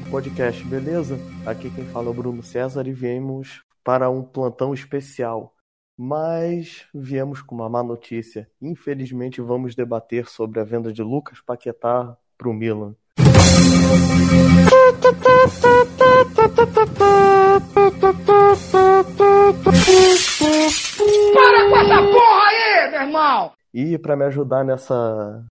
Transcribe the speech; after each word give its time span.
podcast, 0.00 0.64
beleza? 0.64 1.18
Aqui 1.44 1.70
quem 1.70 1.84
fala 1.86 2.06
é 2.06 2.10
o 2.10 2.14
Bruno 2.14 2.42
César 2.42 2.86
e 2.86 2.92
viemos 2.92 3.62
para 3.82 4.10
um 4.10 4.22
plantão 4.22 4.74
especial. 4.74 5.54
Mas 5.98 6.86
viemos 6.94 7.40
com 7.40 7.54
uma 7.54 7.68
má 7.68 7.82
notícia. 7.82 8.48
Infelizmente 8.60 9.40
vamos 9.40 9.74
debater 9.74 10.28
sobre 10.28 10.60
a 10.60 10.64
venda 10.64 10.92
de 10.92 11.02
Lucas 11.02 11.40
Paquetá 11.40 12.16
para 12.36 12.48
o 12.48 12.52
Milan. 12.52 12.94
Para 21.34 21.68
com 21.68 21.76
essa 21.78 22.02
porra 22.02 22.48
aí, 22.48 22.90
meu 22.90 23.00
irmão! 23.00 23.52
E 23.72 23.98
para 23.98 24.16
me 24.16 24.24
ajudar 24.24 24.64
nessa 24.64 25.44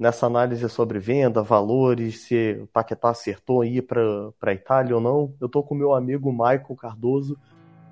nessa 0.00 0.24
análise 0.24 0.66
sobre 0.70 0.98
venda, 0.98 1.42
valores, 1.42 2.22
se 2.22 2.58
o 2.62 2.66
Paquetá 2.68 3.10
acertou 3.10 3.60
aí 3.60 3.82
para 3.82 4.32
a 4.40 4.52
Itália 4.54 4.94
ou 4.94 5.00
não, 5.00 5.34
eu 5.38 5.46
tô 5.46 5.62
com 5.62 5.74
meu 5.74 5.94
amigo 5.94 6.32
Michael 6.32 6.74
Cardoso. 6.74 7.36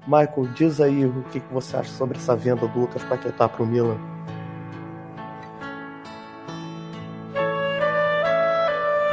Michael, 0.07 0.49
diz 0.55 0.81
aí 0.81 1.05
o 1.05 1.23
que, 1.25 1.39
que 1.39 1.53
você 1.53 1.77
acha 1.77 1.91
sobre 1.91 2.17
essa 2.17 2.35
venda 2.35 2.67
do 2.67 2.81
Lucas 2.81 3.05
Paquetá 3.05 3.47
para 3.47 3.63
o 3.63 3.67
Milan. 3.67 3.99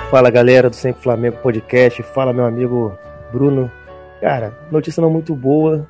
Fala 0.09 0.30
galera 0.30 0.70
do 0.70 0.75
Sempre 0.75 1.03
Flamengo 1.03 1.36
Podcast, 1.42 2.02
fala 2.02 2.31
meu 2.31 2.45
amigo 2.45 2.98
Bruno. 3.30 3.70
Cara, 4.22 4.58
notícia 4.72 5.02
não 5.02 5.09
muito 5.09 5.36
boa, 5.36 5.86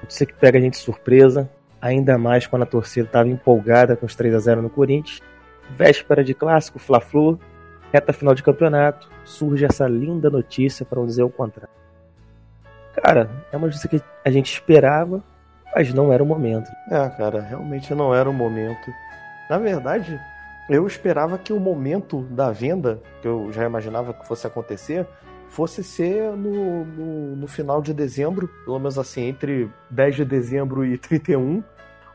notícia 0.00 0.26
que 0.26 0.34
pega 0.34 0.58
a 0.58 0.60
gente 0.60 0.76
surpresa, 0.76 1.48
ainda 1.80 2.18
mais 2.18 2.48
quando 2.48 2.62
a 2.62 2.66
torcida 2.66 3.06
estava 3.06 3.28
empolgada 3.28 3.94
com 3.94 4.06
os 4.06 4.16
3 4.16 4.34
a 4.34 4.38
0 4.40 4.62
no 4.62 4.70
Corinthians. 4.70 5.22
Véspera 5.76 6.22
de 6.22 6.34
clássico, 6.34 6.78
Fla-Flu, 6.78 7.38
reta 7.92 8.12
final 8.12 8.34
de 8.34 8.42
campeonato, 8.42 9.08
surge 9.24 9.64
essa 9.64 9.86
linda 9.86 10.30
notícia 10.30 10.84
para 10.84 11.04
dizer 11.04 11.22
o 11.22 11.30
contrário. 11.30 11.74
Cara, 12.94 13.30
é 13.50 13.56
uma 13.56 13.66
notícia 13.66 13.88
que 13.88 14.00
a 14.24 14.30
gente 14.30 14.52
esperava, 14.52 15.22
mas 15.74 15.92
não 15.92 16.12
era 16.12 16.22
o 16.22 16.26
momento. 16.26 16.70
É, 16.90 17.08
cara, 17.10 17.40
realmente 17.40 17.94
não 17.94 18.14
era 18.14 18.28
o 18.28 18.32
momento. 18.32 18.90
Na 19.48 19.58
verdade, 19.58 20.20
eu 20.68 20.86
esperava 20.86 21.38
que 21.38 21.52
o 21.52 21.60
momento 21.60 22.22
da 22.22 22.50
venda, 22.50 23.00
que 23.20 23.28
eu 23.28 23.52
já 23.52 23.64
imaginava 23.64 24.14
que 24.14 24.26
fosse 24.26 24.46
acontecer, 24.46 25.06
fosse 25.48 25.82
ser 25.84 26.32
no, 26.32 26.84
no, 26.84 27.36
no, 27.36 27.46
final 27.46 27.82
de 27.82 27.92
dezembro, 27.92 28.48
pelo 28.64 28.78
menos 28.78 28.98
assim, 28.98 29.22
entre 29.22 29.70
10 29.90 30.16
de 30.16 30.24
dezembro 30.24 30.84
e 30.84 30.96
31, 30.96 31.62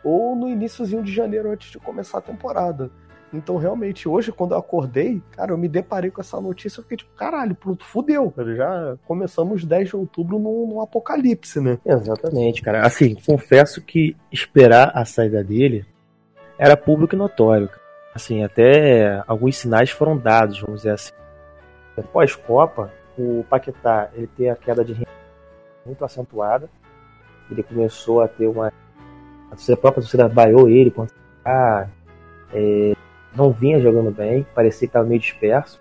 ou 0.03 0.36
no 0.36 0.49
iníciozinho 0.49 1.03
de 1.03 1.14
janeiro 1.14 1.52
antes 1.52 1.71
de 1.71 1.77
começar 1.77 2.17
a 2.17 2.21
temporada. 2.21 2.89
Então, 3.33 3.58
realmente, 3.58 4.08
hoje, 4.08 4.31
quando 4.31 4.53
eu 4.53 4.58
acordei, 4.58 5.22
cara, 5.31 5.52
eu 5.52 5.58
me 5.58 5.67
deparei 5.67 6.09
com 6.09 6.22
essa 6.22 6.39
notícia, 6.39 6.80
eu 6.80 6.83
fiquei 6.83 6.97
tipo, 6.97 7.14
caralho, 7.16 7.53
pronto, 7.56 7.83
fudeu. 7.83 8.33
Já 8.56 8.95
começamos 9.06 9.66
10 9.66 9.89
de 9.89 9.95
outubro 9.97 10.39
num, 10.39 10.67
num 10.67 10.81
apocalipse, 10.81 11.59
né? 11.59 11.78
Exatamente, 11.86 12.61
cara. 12.61 12.86
Assim, 12.86 13.16
confesso 13.25 13.81
que 13.81 14.16
esperar 14.31 14.92
a 14.95 15.03
saída 15.03 15.44
dele 15.44 15.86
era 16.58 16.78
público 16.78 17.16
e 17.16 17.17
notório. 17.17 17.70
Assim, 18.16 18.44
até 18.44 19.22
alguns 19.28 19.58
sinais 19.58 19.89
foram 19.89 20.17
dados, 20.17 20.61
vamos 20.61 20.81
dizer 20.81 20.94
assim. 20.94 21.11
Pós-Copa, 22.14 22.92
o 23.17 23.44
Paquetá, 23.50 24.09
ele 24.14 24.28
tem 24.28 24.50
a 24.50 24.55
queda 24.55 24.86
de 24.86 24.94
renda 24.94 25.09
muito 25.86 26.04
acentuada. 26.05 26.70
Ele 27.52 27.61
começou 27.61 28.21
a 28.21 28.27
ter 28.27 28.48
uma... 28.48 28.71
A 29.52 29.76
própria 29.77 30.02
torcida 30.02 30.30
baiou 30.30 30.70
ele 30.70 30.92
quando... 30.92 31.11
Ah, 31.43 31.87
é, 32.54 32.93
não 33.37 33.52
vinha 33.52 33.80
jogando 33.80 34.11
bem, 34.11 34.45
parecia 34.55 34.80
que 34.80 34.86
estava 34.86 35.05
meio 35.05 35.21
disperso. 35.21 35.80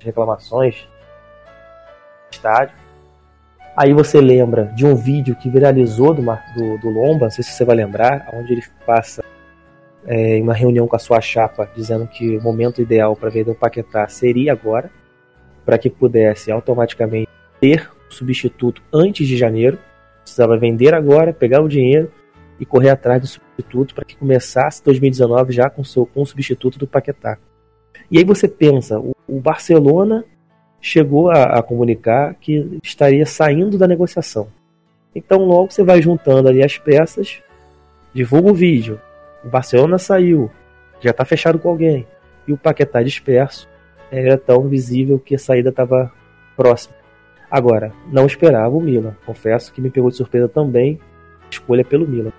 Reclamações 0.00 0.88
estádio. 2.30 2.74
Aí 3.76 3.92
você 3.92 4.20
lembra 4.20 4.64
de 4.74 4.86
um 4.86 4.94
vídeo 4.94 5.36
que 5.36 5.50
viralizou 5.50 6.14
do, 6.14 6.22
do, 6.22 6.78
do 6.78 6.90
Lomba, 6.90 7.26
não 7.26 7.30
sei 7.30 7.44
se 7.44 7.52
você 7.52 7.64
vai 7.64 7.76
lembrar, 7.76 8.28
onde 8.32 8.52
ele 8.52 8.62
passa 8.86 9.22
é, 10.06 10.36
em 10.36 10.42
uma 10.42 10.54
reunião 10.54 10.86
com 10.86 10.96
a 10.96 10.98
sua 10.98 11.20
chapa 11.20 11.68
dizendo 11.74 12.06
que 12.06 12.36
o 12.36 12.42
momento 12.42 12.80
ideal 12.80 13.16
para 13.16 13.30
vender 13.30 13.50
o 13.50 13.54
Paquetá 13.54 14.06
seria 14.08 14.52
agora, 14.52 14.90
para 15.64 15.78
que 15.78 15.90
pudesse 15.90 16.50
automaticamente 16.50 17.28
ter 17.60 17.90
o 18.08 18.12
substituto 18.12 18.82
antes 18.92 19.26
de 19.26 19.36
janeiro. 19.36 19.78
Precisava 20.22 20.56
vender 20.56 20.94
agora, 20.94 21.32
pegar 21.32 21.60
o 21.60 21.68
dinheiro 21.68 22.10
e 22.58 22.64
correr 22.64 22.90
atrás 22.90 23.20
do 23.20 23.26
substituto 23.26 23.94
para 23.94 24.04
que 24.04 24.16
começasse 24.16 24.82
2019 24.84 25.52
já 25.52 25.68
com, 25.68 25.82
seu, 25.82 26.06
com 26.06 26.22
o 26.22 26.26
substituto 26.26 26.78
do 26.78 26.86
Paquetá. 26.86 27.38
E 28.10 28.18
aí 28.18 28.24
você 28.24 28.46
pensa, 28.46 28.98
o, 28.98 29.14
o 29.26 29.40
Barcelona 29.40 30.24
chegou 30.80 31.30
a, 31.30 31.58
a, 31.58 31.62
comunicar 31.62 32.34
que 32.34 32.78
estaria 32.82 33.24
saindo 33.26 33.78
da 33.78 33.88
negociação. 33.88 34.48
Então 35.14 35.44
logo 35.44 35.70
você 35.70 35.82
vai 35.82 36.00
juntando 36.02 36.48
ali 36.48 36.62
as 36.62 36.78
peças, 36.78 37.42
divulga 38.12 38.50
o 38.50 38.54
vídeo, 38.54 39.00
o 39.44 39.48
Barcelona 39.48 39.98
saiu, 39.98 40.50
já 41.00 41.10
está 41.10 41.24
fechado 41.24 41.58
com 41.58 41.68
alguém, 41.68 42.06
e 42.46 42.52
o 42.52 42.58
Paquetá 42.58 43.02
disperso, 43.02 43.68
era 44.10 44.36
tão 44.36 44.68
visível 44.68 45.18
que 45.18 45.34
a 45.34 45.38
saída 45.38 45.70
estava 45.70 46.12
próxima. 46.56 46.94
Agora, 47.50 47.92
não 48.10 48.26
esperava 48.26 48.76
o 48.76 48.80
Milan. 48.80 49.16
Confesso 49.24 49.72
que 49.72 49.80
me 49.80 49.90
pegou 49.90 50.10
de 50.10 50.16
surpresa 50.16 50.48
também 50.48 51.00
escolha 51.50 51.84
pelo 51.84 52.06
Milan 52.06 52.32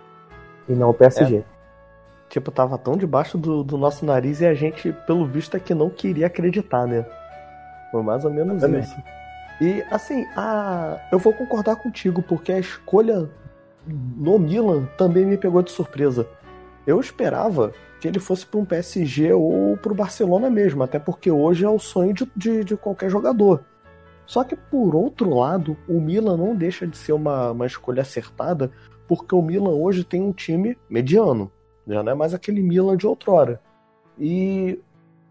e 0.67 0.73
não 0.73 0.89
o 0.89 0.93
PSG. 0.93 1.37
É. 1.37 1.43
Tipo, 2.29 2.51
tava 2.51 2.77
tão 2.77 2.97
debaixo 2.97 3.37
do, 3.37 3.63
do, 3.63 3.77
nosso 3.77 4.05
nariz 4.05 4.41
e 4.41 4.45
a 4.45 4.53
gente, 4.53 4.91
pelo 5.05 5.25
visto, 5.25 5.55
é 5.55 5.59
que 5.59 5.73
não 5.73 5.89
queria 5.89 6.27
acreditar, 6.27 6.87
né? 6.87 7.05
Foi 7.91 8.01
mais 8.01 8.25
ou 8.25 8.31
menos 8.31 8.61
isso. 8.63 8.95
E 9.61 9.81
assim, 9.89 10.25
a... 10.35 10.97
eu 11.11 11.19
vou 11.19 11.31
concordar 11.33 11.77
contigo, 11.77 12.21
porque 12.21 12.51
a 12.51 12.59
escolha 12.59 13.29
no 13.87 14.39
Milan 14.39 14.85
também 14.97 15.25
me 15.25 15.37
pegou 15.37 15.61
de 15.61 15.71
surpresa. 15.71 16.27
Eu 16.85 16.99
esperava 16.99 17.71
que 17.99 18.07
ele 18.07 18.19
fosse 18.19 18.45
para 18.45 18.59
um 18.59 18.65
PSG 18.65 19.33
ou 19.33 19.77
para 19.77 19.91
o 19.91 19.95
Barcelona 19.95 20.49
mesmo, 20.49 20.83
até 20.83 20.99
porque 20.99 21.31
hoje 21.31 21.63
é 21.63 21.69
o 21.69 21.79
sonho 21.79 22.13
de, 22.13 22.29
de, 22.35 22.63
de, 22.63 22.77
qualquer 22.77 23.09
jogador. 23.09 23.63
Só 24.25 24.43
que 24.43 24.55
por 24.55 24.95
outro 24.95 25.33
lado, 25.33 25.77
o 25.87 26.01
Milan 26.01 26.37
não 26.37 26.55
deixa 26.55 26.85
de 26.85 26.97
ser 26.97 27.13
uma, 27.13 27.51
uma 27.51 27.65
escolha 27.65 28.01
acertada, 28.01 28.71
porque 29.07 29.35
o 29.35 29.41
Milan 29.41 29.71
hoje 29.71 30.03
tem 30.03 30.21
um 30.21 30.31
time 30.31 30.77
mediano, 30.89 31.51
já 31.87 32.01
não 32.01 32.11
é 32.11 32.15
mais 32.15 32.33
aquele 32.33 32.61
Milan 32.61 32.97
de 32.97 33.05
outrora. 33.05 33.61
E 34.19 34.79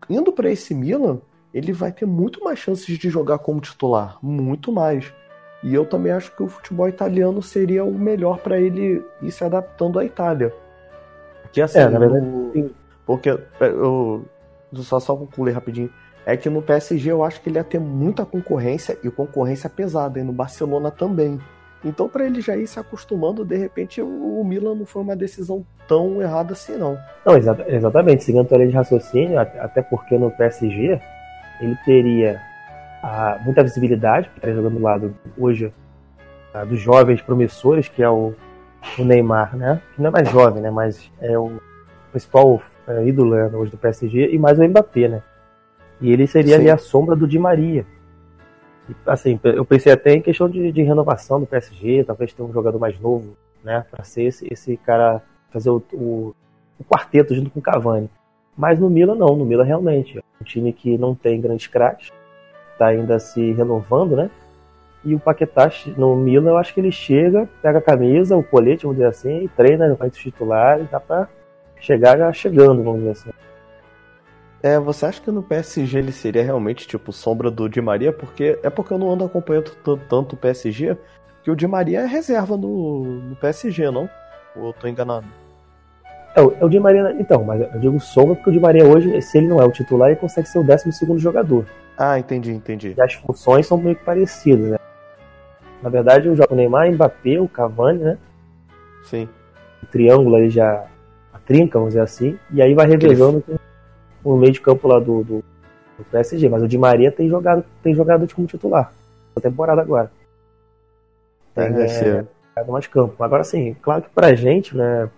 indo 0.08 0.32
para 0.32 0.50
esse 0.50 0.74
Milan, 0.74 1.20
ele 1.52 1.72
vai 1.72 1.92
ter 1.92 2.06
muito 2.06 2.42
mais 2.42 2.58
chances 2.58 2.98
de 2.98 3.08
jogar 3.08 3.38
como 3.38 3.60
titular, 3.60 4.18
muito 4.22 4.72
mais. 4.72 5.12
E 5.62 5.74
eu 5.74 5.86
também 5.86 6.12
acho 6.12 6.34
que 6.36 6.42
o 6.42 6.48
futebol 6.48 6.88
italiano 6.88 7.40
seria 7.40 7.84
o 7.84 7.94
melhor 7.94 8.38
para 8.38 8.60
ele 8.60 9.02
ir 9.22 9.30
se 9.30 9.42
adaptando 9.44 9.98
à 9.98 10.04
Itália. 10.04 10.52
Que 11.52 11.62
assim, 11.62 11.78
é, 11.78 11.88
na 11.88 11.98
verdade, 11.98 12.26
o... 12.26 12.70
porque 13.06 13.30
eu 13.60 14.24
só 14.74 15.00
só 15.00 15.16
concluir 15.16 15.52
rapidinho. 15.52 15.90
É 16.26 16.36
que 16.36 16.50
no 16.50 16.60
PSG 16.60 17.12
eu 17.12 17.22
acho 17.22 17.40
que 17.40 17.48
ele 17.48 17.58
ia 17.58 17.64
ter 17.64 17.78
muita 17.78 18.24
concorrência 18.26 18.98
e 19.02 19.10
concorrência 19.10 19.70
pesada, 19.70 20.18
e 20.18 20.22
no 20.22 20.32
Barcelona 20.32 20.90
também. 20.90 21.38
Então, 21.84 22.08
para 22.08 22.24
ele 22.24 22.40
já 22.40 22.56
ir 22.56 22.66
se 22.66 22.80
acostumando, 22.80 23.44
de 23.44 23.56
repente 23.56 24.00
o 24.00 24.42
Milan 24.42 24.74
não 24.74 24.86
foi 24.86 25.02
uma 25.02 25.14
decisão 25.14 25.64
tão 25.86 26.22
errada 26.22 26.54
assim, 26.54 26.78
não. 26.78 26.98
Não, 27.26 27.36
exa 27.36 27.56
exatamente, 27.68 28.24
seguindo 28.24 28.42
a 28.42 28.48
teoria 28.48 28.68
de 28.68 28.74
raciocínio, 28.74 29.38
até 29.38 29.82
porque 29.82 30.16
no 30.16 30.30
PSG 30.30 30.98
ele 31.60 31.76
teria 31.84 32.40
muita 33.44 33.62
visibilidade, 33.62 34.30
estaria 34.34 34.54
jogando 34.54 34.76
do 34.76 34.82
lado 34.82 35.14
hoje 35.36 35.72
a, 36.54 36.64
dos 36.64 36.80
jovens 36.80 37.20
promissores, 37.20 37.88
que 37.88 38.02
é 38.02 38.08
o, 38.08 38.32
o, 38.98 39.04
Neymar, 39.04 39.56
né? 39.56 39.80
Que 39.94 40.00
não 40.00 40.08
é 40.08 40.12
mais 40.12 40.30
jovem, 40.30 40.62
né? 40.62 40.70
Mas 40.70 41.10
é 41.20 41.38
o 41.38 41.60
principal 42.10 42.62
é, 42.88 43.04
ídolo 43.04 43.34
né, 43.34 43.50
hoje 43.52 43.70
do 43.70 43.76
PSG, 43.76 44.30
e 44.30 44.38
mais 44.38 44.58
o 44.58 44.64
Mbappé, 44.64 45.08
né? 45.08 45.22
E 46.00 46.12
ele 46.12 46.26
seria 46.26 46.56
ali 46.56 46.70
a 46.70 46.78
sombra 46.78 47.14
do 47.14 47.26
Di 47.26 47.38
Maria, 47.38 47.84
assim, 49.06 49.38
eu 49.44 49.64
pensei 49.64 49.92
até 49.92 50.12
em 50.12 50.22
questão 50.22 50.48
de, 50.48 50.72
de 50.72 50.82
renovação 50.82 51.40
do 51.40 51.46
PSG, 51.46 52.04
talvez 52.04 52.32
ter 52.32 52.42
um 52.42 52.52
jogador 52.52 52.78
mais 52.78 52.98
novo, 53.00 53.36
né, 53.62 53.84
para 53.90 54.04
ser 54.04 54.24
esse, 54.24 54.46
esse 54.52 54.76
cara 54.76 55.22
fazer 55.50 55.70
o, 55.70 55.82
o, 55.92 56.34
o, 56.78 56.84
quarteto 56.84 57.34
junto 57.34 57.50
com 57.50 57.60
o 57.60 57.62
Cavani. 57.62 58.10
Mas 58.56 58.78
no 58.78 58.90
Milan 58.90 59.14
não, 59.14 59.36
no 59.36 59.44
Milan 59.44 59.64
realmente 59.64 60.18
é 60.18 60.22
um 60.40 60.44
time 60.44 60.72
que 60.72 60.98
não 60.98 61.14
tem 61.14 61.40
grandes 61.40 61.66
craques, 61.66 62.12
está 62.72 62.88
ainda 62.88 63.18
se 63.18 63.52
renovando, 63.52 64.16
né? 64.16 64.30
E 65.04 65.14
o 65.14 65.20
Paquetá 65.20 65.70
no 65.96 66.16
Milan, 66.16 66.50
eu 66.50 66.56
acho 66.56 66.72
que 66.72 66.80
ele 66.80 66.90
chega, 66.90 67.48
pega 67.60 67.78
a 67.78 67.82
camisa, 67.82 68.36
o 68.36 68.42
colete, 68.42 68.84
vamos 68.84 68.96
dizer 68.96 69.08
assim, 69.08 69.44
e 69.44 69.48
treina, 69.48 69.94
vai 69.94 70.10
titular 70.10 70.80
e 70.80 70.84
dá 70.84 70.98
para 70.98 71.28
chegar 71.78 72.16
já 72.16 72.32
chegando, 72.32 72.82
vamos 72.82 73.00
dizer 73.00 73.10
assim. 73.10 73.30
É, 74.64 74.80
você 74.80 75.04
acha 75.04 75.20
que 75.20 75.30
no 75.30 75.42
PSG 75.42 75.98
ele 75.98 76.10
seria 76.10 76.42
realmente 76.42 76.88
tipo 76.88 77.12
sombra 77.12 77.50
do 77.50 77.68
Di 77.68 77.82
Maria? 77.82 78.10
Porque 78.10 78.58
é 78.62 78.70
porque 78.70 78.94
eu 78.94 78.98
não 78.98 79.12
ando 79.12 79.22
acompanhando 79.22 79.70
tanto 80.08 80.32
o 80.32 80.38
PSG 80.38 80.96
que 81.42 81.50
o 81.50 81.54
Di 81.54 81.66
Maria 81.66 82.00
é 82.00 82.06
reserva 82.06 82.56
no, 82.56 83.04
no 83.04 83.36
PSG, 83.36 83.90
não? 83.90 84.08
Ou 84.56 84.68
eu 84.68 84.72
tô 84.72 84.88
enganado? 84.88 85.26
É, 86.34 86.40
o, 86.40 86.66
Di 86.70 86.80
Maria, 86.80 87.14
então, 87.18 87.44
mas 87.44 87.60
eu 87.60 87.78
digo 87.78 88.00
sombra 88.00 88.36
porque 88.36 88.48
o 88.48 88.52
Di 88.54 88.58
Maria 88.58 88.86
hoje, 88.86 89.20
se 89.20 89.36
ele 89.36 89.48
não 89.48 89.60
é 89.60 89.66
o 89.66 89.70
titular, 89.70 90.08
ele 90.08 90.18
consegue 90.18 90.48
ser 90.48 90.58
o 90.58 90.64
12 90.64 91.18
jogador. 91.18 91.66
Ah, 91.98 92.18
entendi, 92.18 92.50
entendi. 92.50 92.94
E 92.96 93.02
as 93.02 93.12
funções 93.12 93.66
são 93.66 93.76
meio 93.76 93.96
que 93.96 94.02
parecidas, 94.02 94.70
né? 94.70 94.78
Na 95.82 95.90
verdade, 95.90 96.26
eu 96.26 96.34
jogo 96.34 96.54
Neymar, 96.54 96.90
Mbappé, 96.90 97.38
o 97.38 97.46
Cavani, 97.46 97.98
né? 97.98 98.18
Sim. 99.02 99.28
O 99.82 99.86
triângulo 99.86 100.36
aí 100.36 100.48
já. 100.48 100.86
A 101.34 101.38
trinca, 101.38 101.78
vamos 101.78 101.92
dizer 101.92 102.00
assim. 102.00 102.38
E 102.50 102.62
aí 102.62 102.72
vai 102.72 102.86
revezando 102.86 103.42
com 103.42 103.58
o 104.24 104.36
meio 104.36 104.52
de 104.52 104.60
campo 104.60 104.88
lá 104.88 104.98
do, 104.98 105.22
do, 105.22 105.44
do, 105.98 106.04
PSG. 106.10 106.48
Mas 106.48 106.62
o 106.62 106.68
Di 106.68 106.78
Maria 106.78 107.12
tem 107.12 107.28
jogado, 107.28 107.64
tem 107.82 107.94
jogado 107.94 108.26
como 108.34 108.46
titular. 108.46 108.92
Na 109.36 109.42
temporada 109.42 109.82
agora. 109.82 110.10
Tem 111.54 111.66
é, 111.66 112.24
é, 112.56 112.64
mais 112.64 112.86
campo. 112.86 113.22
Agora 113.22 113.44
sim, 113.44 113.76
claro 113.82 114.02
que 114.02 114.10
pra 114.10 114.34
gente, 114.34 114.76
né? 114.76 115.08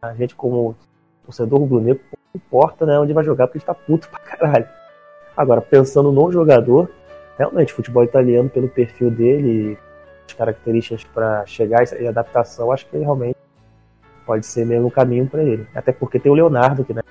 A 0.00 0.14
gente 0.14 0.34
como 0.34 0.76
torcedor 1.24 1.58
rubro-negro, 1.60 2.00
importa 2.34 2.86
né, 2.86 2.98
onde 2.98 3.12
vai 3.12 3.24
jogar, 3.24 3.46
porque 3.46 3.58
gente 3.58 3.66
tá 3.66 3.74
puto 3.74 4.08
pra 4.08 4.20
caralho. 4.20 4.68
Agora, 5.36 5.60
pensando 5.60 6.12
no 6.12 6.30
jogador, 6.30 6.88
realmente, 7.36 7.72
futebol 7.72 8.04
italiano, 8.04 8.48
pelo 8.48 8.68
perfil 8.68 9.10
dele, 9.10 9.76
as 10.26 10.32
características 10.34 11.04
para 11.04 11.44
chegar 11.46 11.84
e 11.98 12.06
adaptação, 12.06 12.70
acho 12.70 12.86
que 12.86 12.96
realmente 12.96 13.36
pode 14.24 14.46
ser 14.46 14.64
mesmo 14.64 14.86
um 14.86 14.90
caminho 14.90 15.26
para 15.26 15.42
ele. 15.42 15.66
Até 15.74 15.92
porque 15.92 16.18
tem 16.18 16.30
o 16.30 16.34
Leonardo, 16.34 16.84
que 16.84 16.94
né, 16.94 17.02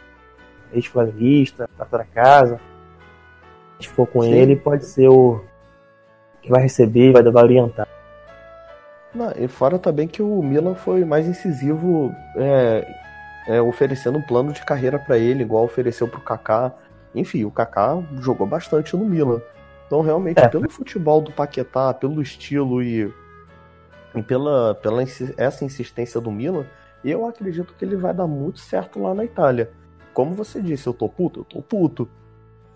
ex-flamenguista, 0.73 1.69
tá 1.77 1.85
toda 1.85 2.03
casa. 2.05 2.59
Se 3.79 3.87
for 3.89 4.07
com 4.07 4.21
Sim. 4.21 4.33
ele, 4.33 4.55
pode 4.55 4.85
ser 4.85 5.09
o 5.09 5.41
que 6.41 6.49
vai 6.49 6.61
receber, 6.61 7.11
vai, 7.11 7.23
vai 7.23 7.43
orientar. 7.43 7.87
Não, 9.13 9.31
e 9.37 9.47
fora 9.47 9.79
também 9.79 10.07
que 10.07 10.21
o 10.21 10.41
Milan 10.41 10.75
foi 10.75 11.05
mais 11.05 11.25
incisivo 11.25 12.13
é, 12.35 12.85
é, 13.47 13.61
oferecendo 13.61 14.17
um 14.17 14.21
plano 14.21 14.51
de 14.51 14.63
carreira 14.63 14.99
para 14.99 15.17
ele, 15.17 15.43
igual 15.43 15.63
ofereceu 15.63 16.07
pro 16.07 16.19
Kaká. 16.19 16.73
Enfim, 17.13 17.45
o 17.45 17.51
Kaká 17.51 18.01
jogou 18.19 18.45
bastante 18.45 18.95
no 18.95 19.05
Milan. 19.05 19.41
Então, 19.87 20.01
realmente, 20.01 20.39
é. 20.39 20.47
pelo 20.47 20.69
futebol 20.69 21.21
do 21.21 21.31
Paquetá, 21.31 21.93
pelo 21.93 22.21
estilo 22.21 22.81
e, 22.81 23.11
e 24.13 24.21
pela, 24.23 24.75
pela 24.75 25.01
essa 25.37 25.63
insistência 25.63 26.19
do 26.19 26.31
Milan, 26.31 26.65
eu 27.03 27.25
acredito 27.25 27.73
que 27.77 27.85
ele 27.85 27.95
vai 27.95 28.13
dar 28.13 28.27
muito 28.27 28.59
certo 28.59 29.01
lá 29.01 29.13
na 29.13 29.23
Itália. 29.23 29.71
Como 30.15 30.33
você 30.33 30.61
disse, 30.61 30.87
eu 30.87 30.93
tô 30.93 31.09
puto? 31.09 31.41
Eu 31.41 31.43
tô 31.43 31.61
puto. 31.61 32.09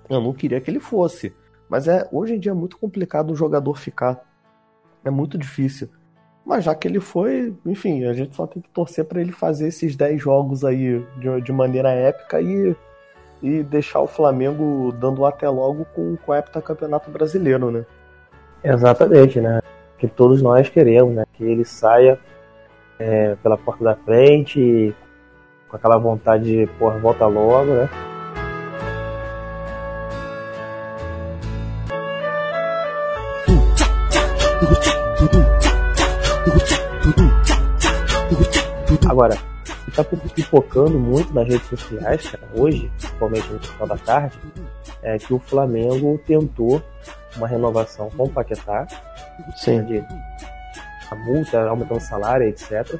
Eu 0.09 0.19
não 0.19 0.33
queria 0.33 0.59
que 0.59 0.69
ele 0.69 0.81
fosse. 0.81 1.33
Mas 1.69 1.87
é 1.87 2.05
hoje 2.11 2.35
em 2.35 2.39
dia 2.39 2.51
é 2.51 2.55
muito 2.55 2.77
complicado 2.77 3.31
um 3.31 3.35
jogador 3.35 3.79
ficar. 3.79 4.19
É 5.05 5.09
muito 5.09 5.37
difícil. 5.37 5.89
Mas 6.45 6.65
já 6.65 6.75
que 6.75 6.85
ele 6.85 6.99
foi, 6.99 7.55
enfim, 7.65 8.03
a 8.03 8.13
gente 8.13 8.35
só 8.35 8.45
tem 8.45 8.61
que 8.61 8.69
torcer 8.69 9.05
para 9.05 9.21
ele 9.21 9.31
fazer 9.31 9.67
esses 9.67 9.95
10 9.95 10.21
jogos 10.21 10.65
aí 10.65 11.01
de, 11.17 11.41
de 11.41 11.53
maneira 11.53 11.91
épica 11.91 12.41
e, 12.41 12.75
e 13.41 13.63
deixar 13.63 14.01
o 14.01 14.07
Flamengo 14.07 14.91
dando 14.91 15.25
até 15.25 15.47
logo 15.47 15.85
com, 15.95 16.17
com 16.17 16.31
o 16.33 16.35
heptacampeonato 16.35 17.09
brasileiro, 17.09 17.71
né? 17.71 17.85
Exatamente, 18.61 19.39
né? 19.39 19.61
Que 19.97 20.09
todos 20.09 20.41
nós 20.41 20.67
queremos, 20.67 21.15
né? 21.15 21.23
Que 21.31 21.45
ele 21.45 21.63
saia 21.63 22.19
é, 22.97 23.35
pela 23.35 23.57
porta 23.57 23.83
da 23.83 23.95
frente, 23.95 24.93
com 25.69 25.75
aquela 25.77 25.97
vontade 25.97 26.43
de, 26.43 26.67
porra, 26.77 26.97
volta 26.97 27.27
logo, 27.27 27.71
né? 27.71 27.89
Agora, 39.07 39.37
está 39.87 40.03
pipocando 40.03 40.99
muito 40.99 41.33
nas 41.33 41.47
redes 41.47 41.67
sociais, 41.67 42.29
cara, 42.29 42.47
hoje, 42.55 42.91
principalmente 42.97 43.47
no 43.51 43.59
final 43.59 43.87
da 43.87 43.97
tarde, 43.97 44.37
é 45.01 45.17
que 45.17 45.33
o 45.33 45.39
Flamengo 45.39 46.19
tentou 46.25 46.81
uma 47.37 47.47
renovação 47.47 48.09
com 48.09 48.23
o 48.23 48.29
Paquetá. 48.29 48.87
Sim. 49.55 49.83
De 49.83 50.03
a 51.11 51.15
multa, 51.15 51.67
aumentando 51.67 51.97
o 51.97 52.01
salário, 52.01 52.47
etc. 52.47 52.99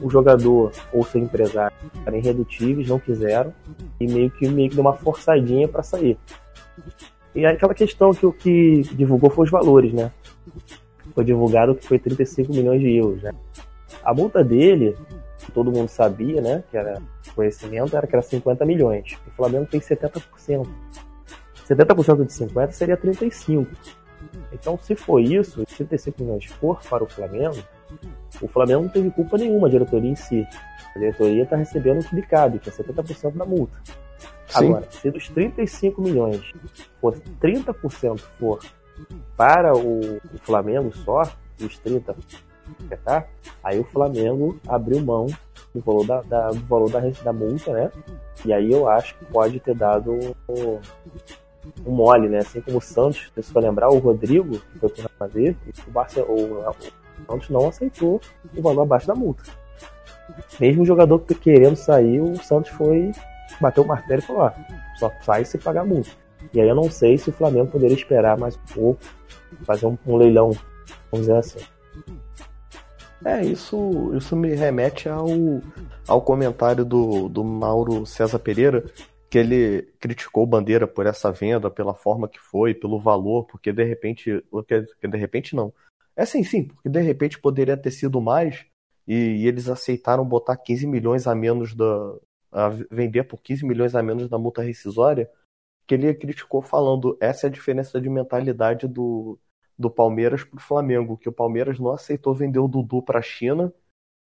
O 0.00 0.08
jogador 0.08 0.72
ou 0.92 1.04
seu 1.04 1.20
empresário 1.20 1.76
eram 2.06 2.16
irredutíveis, 2.16 2.88
não 2.88 2.98
quiseram, 2.98 3.52
e 4.00 4.06
meio 4.06 4.30
que 4.30 4.48
meio 4.48 4.70
que 4.70 4.76
deu 4.76 4.84
uma 4.84 4.94
forçadinha 4.94 5.68
para 5.68 5.82
sair. 5.82 6.16
E 7.34 7.44
aquela 7.44 7.74
questão 7.74 8.12
que 8.12 8.26
o 8.26 8.32
que 8.32 8.82
divulgou 8.94 9.30
foi 9.30 9.44
os 9.44 9.50
valores, 9.50 9.92
né? 9.92 10.10
Foi 11.14 11.24
divulgado 11.24 11.74
que 11.74 11.86
foi 11.86 11.98
35 11.98 12.52
milhões 12.52 12.80
de 12.80 12.96
euros, 12.96 13.22
né? 13.22 13.32
A 14.02 14.14
multa 14.14 14.42
dele 14.42 14.96
todo 15.50 15.70
mundo 15.70 15.88
sabia, 15.88 16.40
né, 16.40 16.62
que 16.70 16.76
era 16.76 17.02
conhecimento, 17.34 17.96
era 17.96 18.06
que 18.06 18.14
era 18.14 18.22
50 18.22 18.64
milhões. 18.64 19.16
O 19.26 19.30
Flamengo 19.32 19.66
tem 19.66 19.80
70%. 19.80 20.68
70% 21.68 22.26
de 22.26 22.32
50 22.32 22.72
seria 22.72 22.96
35. 22.96 23.70
Então, 24.52 24.78
se 24.78 24.94
for 24.94 25.20
isso, 25.20 25.64
35 25.64 26.22
milhões 26.22 26.44
for 26.46 26.80
para 26.88 27.04
o 27.04 27.06
Flamengo, 27.06 27.56
o 28.40 28.48
Flamengo 28.48 28.82
não 28.82 28.88
teve 28.88 29.10
culpa 29.10 29.36
nenhuma, 29.36 29.66
a 29.66 29.70
diretoria 29.70 30.10
em 30.10 30.16
si. 30.16 30.46
A 30.94 30.98
diretoria 30.98 31.42
está 31.42 31.56
recebendo 31.56 32.00
o 32.00 32.04
que 32.04 32.16
lhe 32.16 32.22
cabe, 32.22 32.58
que 32.58 32.68
é 32.68 32.72
70% 32.72 33.36
da 33.36 33.44
multa. 33.44 33.76
Sim. 34.48 34.66
Agora, 34.66 34.86
se 34.90 35.10
dos 35.10 35.28
35 35.28 36.02
milhões 36.02 36.52
for 37.00 37.16
30% 37.40 38.20
for 38.38 38.60
para 39.36 39.74
o, 39.74 40.16
o 40.16 40.38
Flamengo 40.42 40.92
só, 41.04 41.22
os 41.60 41.78
30 41.78 42.16
tá? 43.04 43.26
Aí 43.62 43.78
o 43.78 43.84
Flamengo 43.84 44.58
abriu 44.66 45.00
mão 45.00 45.26
do 45.74 45.80
valor 45.80 46.06
da, 46.06 46.22
da, 46.22 46.48
do 46.48 46.60
valor 46.66 46.90
da, 46.90 47.00
da 47.00 47.32
multa, 47.32 47.72
né? 47.72 47.90
E 48.44 48.52
aí 48.52 48.70
eu 48.70 48.88
acho 48.88 49.16
que 49.16 49.24
pode 49.26 49.60
ter 49.60 49.74
dado 49.74 50.12
um, 50.48 50.80
um 51.86 51.92
mole, 51.92 52.28
né? 52.28 52.38
Assim 52.38 52.60
como 52.60 52.78
o 52.78 52.80
Santos, 52.80 53.30
se 53.34 53.52
for 53.52 53.62
lembrar, 53.62 53.90
o 53.90 53.98
Rodrigo, 53.98 54.58
que 54.58 54.78
foi 54.78 54.88
pro 54.88 55.10
Madrid, 55.18 55.56
o, 55.86 56.32
o, 56.32 56.60
o 56.60 56.74
Santos 57.26 57.50
não 57.50 57.68
aceitou 57.68 58.20
o 58.56 58.62
valor 58.62 58.82
abaixo 58.82 59.06
da 59.06 59.14
multa. 59.14 59.42
Mesmo 60.60 60.82
o 60.82 60.86
jogador 60.86 61.18
querendo 61.20 61.76
sair, 61.76 62.20
o 62.20 62.36
Santos 62.36 62.70
foi, 62.70 63.10
bateu 63.60 63.82
o 63.82 63.86
martelo 63.86 64.20
e 64.20 64.24
falou, 64.24 64.42
ó, 64.42 64.52
só 64.96 65.10
sai 65.22 65.44
se 65.44 65.58
pagar 65.58 65.82
a 65.82 65.86
multa. 65.86 66.10
E 66.54 66.60
aí 66.60 66.68
eu 66.68 66.74
não 66.74 66.90
sei 66.90 67.18
se 67.18 67.30
o 67.30 67.32
Flamengo 67.32 67.70
poderia 67.70 67.96
esperar 67.96 68.38
mais 68.38 68.56
um 68.56 68.74
pouco, 68.74 69.02
fazer 69.64 69.86
um, 69.86 69.98
um 70.06 70.16
leilão, 70.16 70.50
vamos 71.10 71.26
dizer 71.26 71.36
assim. 71.36 71.60
É, 73.24 73.44
isso, 73.44 74.12
isso 74.14 74.34
me 74.34 74.54
remete 74.54 75.08
ao, 75.08 75.28
ao 76.08 76.22
comentário 76.22 76.84
do, 76.84 77.28
do 77.28 77.44
Mauro 77.44 78.06
César 78.06 78.38
Pereira, 78.38 78.84
que 79.28 79.38
ele 79.38 79.82
criticou 80.00 80.46
Bandeira 80.46 80.86
por 80.86 81.06
essa 81.06 81.30
venda, 81.30 81.70
pela 81.70 81.94
forma 81.94 82.28
que 82.28 82.40
foi, 82.40 82.74
pelo 82.74 82.98
valor, 82.98 83.46
porque 83.46 83.72
de 83.72 83.84
repente. 83.84 84.42
Que 84.98 85.08
de 85.08 85.18
repente 85.18 85.54
não. 85.54 85.72
É 86.16 86.24
sim, 86.26 86.42
sim, 86.44 86.64
porque 86.64 86.88
de 86.88 87.00
repente 87.00 87.38
poderia 87.40 87.76
ter 87.76 87.90
sido 87.90 88.20
mais 88.20 88.66
e, 89.06 89.14
e 89.42 89.46
eles 89.46 89.68
aceitaram 89.68 90.24
botar 90.24 90.56
15 90.56 90.86
milhões 90.86 91.26
a 91.26 91.34
menos 91.34 91.74
da. 91.74 91.86
A 92.52 92.68
vender 92.90 93.24
por 93.24 93.40
15 93.42 93.64
milhões 93.64 93.94
a 93.94 94.02
menos 94.02 94.28
da 94.28 94.36
multa 94.36 94.60
rescisória, 94.62 95.30
que 95.86 95.94
ele 95.94 96.14
criticou 96.14 96.62
falando 96.62 97.16
essa 97.20 97.46
é 97.46 97.48
a 97.48 97.52
diferença 97.52 98.00
de 98.00 98.08
mentalidade 98.08 98.88
do, 98.88 99.38
do 99.78 99.90
Palmeiras 99.90 100.44
para 100.44 100.58
o 100.58 100.60
Flamengo, 100.60 101.16
que 101.16 101.28
o 101.28 101.32
Palmeiras 101.32 101.78
não 101.78 101.92
aceitou 101.92 102.34
vender 102.34 102.58
o 102.60 102.68
Dudu 102.68 103.02
para 103.02 103.20
a 103.20 103.22
China, 103.22 103.72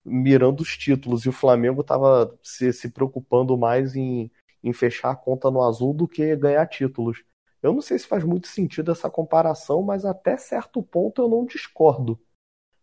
mirando 0.04 0.62
os 0.62 0.76
títulos, 0.76 1.24
e 1.24 1.28
o 1.28 1.32
Flamengo 1.32 1.82
estava 1.82 2.38
se, 2.42 2.72
se 2.72 2.90
preocupando 2.90 3.56
mais 3.56 3.96
em, 3.96 4.30
em 4.62 4.72
fechar 4.72 5.10
a 5.10 5.16
conta 5.16 5.50
no 5.50 5.62
azul 5.62 5.94
do 5.94 6.08
que 6.08 6.36
ganhar 6.36 6.66
títulos. 6.66 7.24
Eu 7.64 7.72
não 7.72 7.80
sei 7.80 7.98
se 7.98 8.06
faz 8.06 8.22
muito 8.22 8.46
sentido 8.46 8.92
essa 8.92 9.08
comparação, 9.08 9.82
mas 9.82 10.04
até 10.04 10.36
certo 10.36 10.82
ponto 10.82 11.22
eu 11.22 11.28
não 11.30 11.46
discordo. 11.46 12.20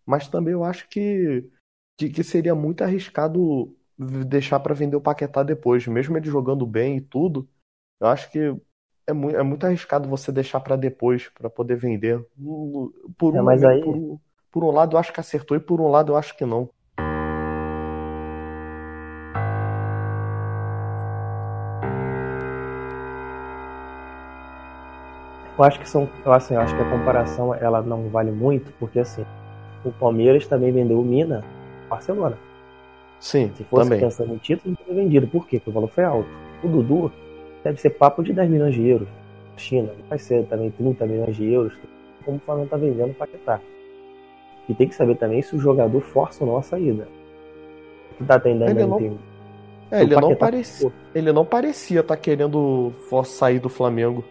Mas 0.04 0.28
também 0.28 0.54
eu 0.54 0.64
acho 0.64 0.90
que, 0.90 1.48
que, 1.96 2.10
que 2.10 2.24
seria 2.24 2.56
muito 2.56 2.84
arriscado 2.84 3.78
deixar 4.28 4.60
para 4.60 4.74
vender 4.74 4.96
o 4.96 5.02
Paquetá 5.02 5.44
depois, 5.44 5.86
mesmo 5.86 6.18
ele 6.18 6.28
jogando 6.28 6.66
bem 6.66 6.98
e 6.98 7.02
tudo. 7.02 7.48
Eu 8.00 8.08
acho 8.08 8.32
que 8.32 8.40
é 9.06 9.14
muito, 9.14 9.38
é 9.38 9.44
muito 9.44 9.64
arriscado 9.68 10.10
você 10.10 10.32
deixar 10.32 10.60
para 10.60 10.76
depois, 10.76 11.30
para 11.30 11.48
poder 11.48 11.76
vender. 11.76 12.20
Por, 13.20 13.36
é, 13.36 13.40
um, 13.40 13.46
mas 13.46 13.64
aí... 13.64 13.84
por, 13.84 14.20
por 14.52 14.64
um 14.64 14.72
lado 14.72 14.96
eu 14.96 15.00
acho 15.00 15.14
que 15.14 15.20
acertou 15.20 15.56
e 15.56 15.60
por 15.60 15.80
um 15.80 15.90
lado 15.90 16.14
eu 16.14 16.18
acho 16.18 16.36
que 16.36 16.44
não. 16.44 16.68
Eu 25.62 25.66
acho 25.66 25.80
que 25.80 25.88
são, 25.88 26.10
assim, 26.26 26.56
eu 26.56 26.60
acho 26.60 26.76
que 26.76 26.82
a 26.82 26.90
comparação 26.90 27.54
ela 27.54 27.84
não 27.84 28.10
vale 28.10 28.32
muito, 28.32 28.74
porque 28.80 28.98
assim, 28.98 29.24
o 29.86 29.92
Palmeiras 29.92 30.48
também 30.48 30.72
vendeu 30.72 31.00
o 31.00 31.06
Mina 31.06 31.44
Barcelona. 31.88 32.36
Sim, 33.20 33.52
Se 33.56 33.64
fosse 33.66 33.84
também. 33.84 34.00
pensando 34.00 34.34
em 34.34 34.38
título, 34.38 34.70
não 34.70 34.76
teria 34.76 35.04
vendido. 35.04 35.28
Por 35.28 35.48
quê? 35.48 35.60
Porque 35.60 35.70
o 35.70 35.74
valor 35.74 35.88
foi 35.90 36.04
alto. 36.04 36.28
O 36.64 36.68
Dudu 36.68 37.12
deve 37.64 37.80
ser 37.80 37.92
papo 37.92 38.24
de 38.24 38.34
10 38.34 38.50
milhões 38.50 38.74
de 38.74 38.88
euros. 38.88 39.08
China, 39.56 39.92
vai 40.10 40.18
ser 40.18 40.48
também 40.48 40.72
30 40.72 41.06
milhões 41.06 41.36
de 41.36 41.54
euros, 41.54 41.78
como 42.26 42.38
o 42.38 42.40
Flamengo 42.40 42.66
está 42.66 42.78
vendendo 42.78 43.12
o 43.12 43.14
Paquetá. 43.14 43.60
E 44.68 44.74
tem 44.74 44.88
que 44.88 44.96
saber 44.96 45.16
também 45.18 45.44
se 45.44 45.56
o 45.56 45.60
jogador 45.60 46.02
força 46.02 46.44
ou 46.44 46.50
não 46.50 46.58
a 46.58 46.64
saída. 46.64 47.08
Que 48.18 48.24
dá 48.24 48.40
tendendo 48.40 48.72
ele 48.72 48.84
não, 48.88 49.20
É, 49.92 50.02
ele 50.02 50.16
não, 50.16 50.36
parecia, 50.36 50.92
ele 51.14 51.32
não 51.32 51.46
parecia 51.46 52.00
estar 52.00 52.16
tá 52.16 52.20
querendo 52.20 52.92
sair 53.26 53.60
do 53.60 53.70
Flamengo. 53.70 54.24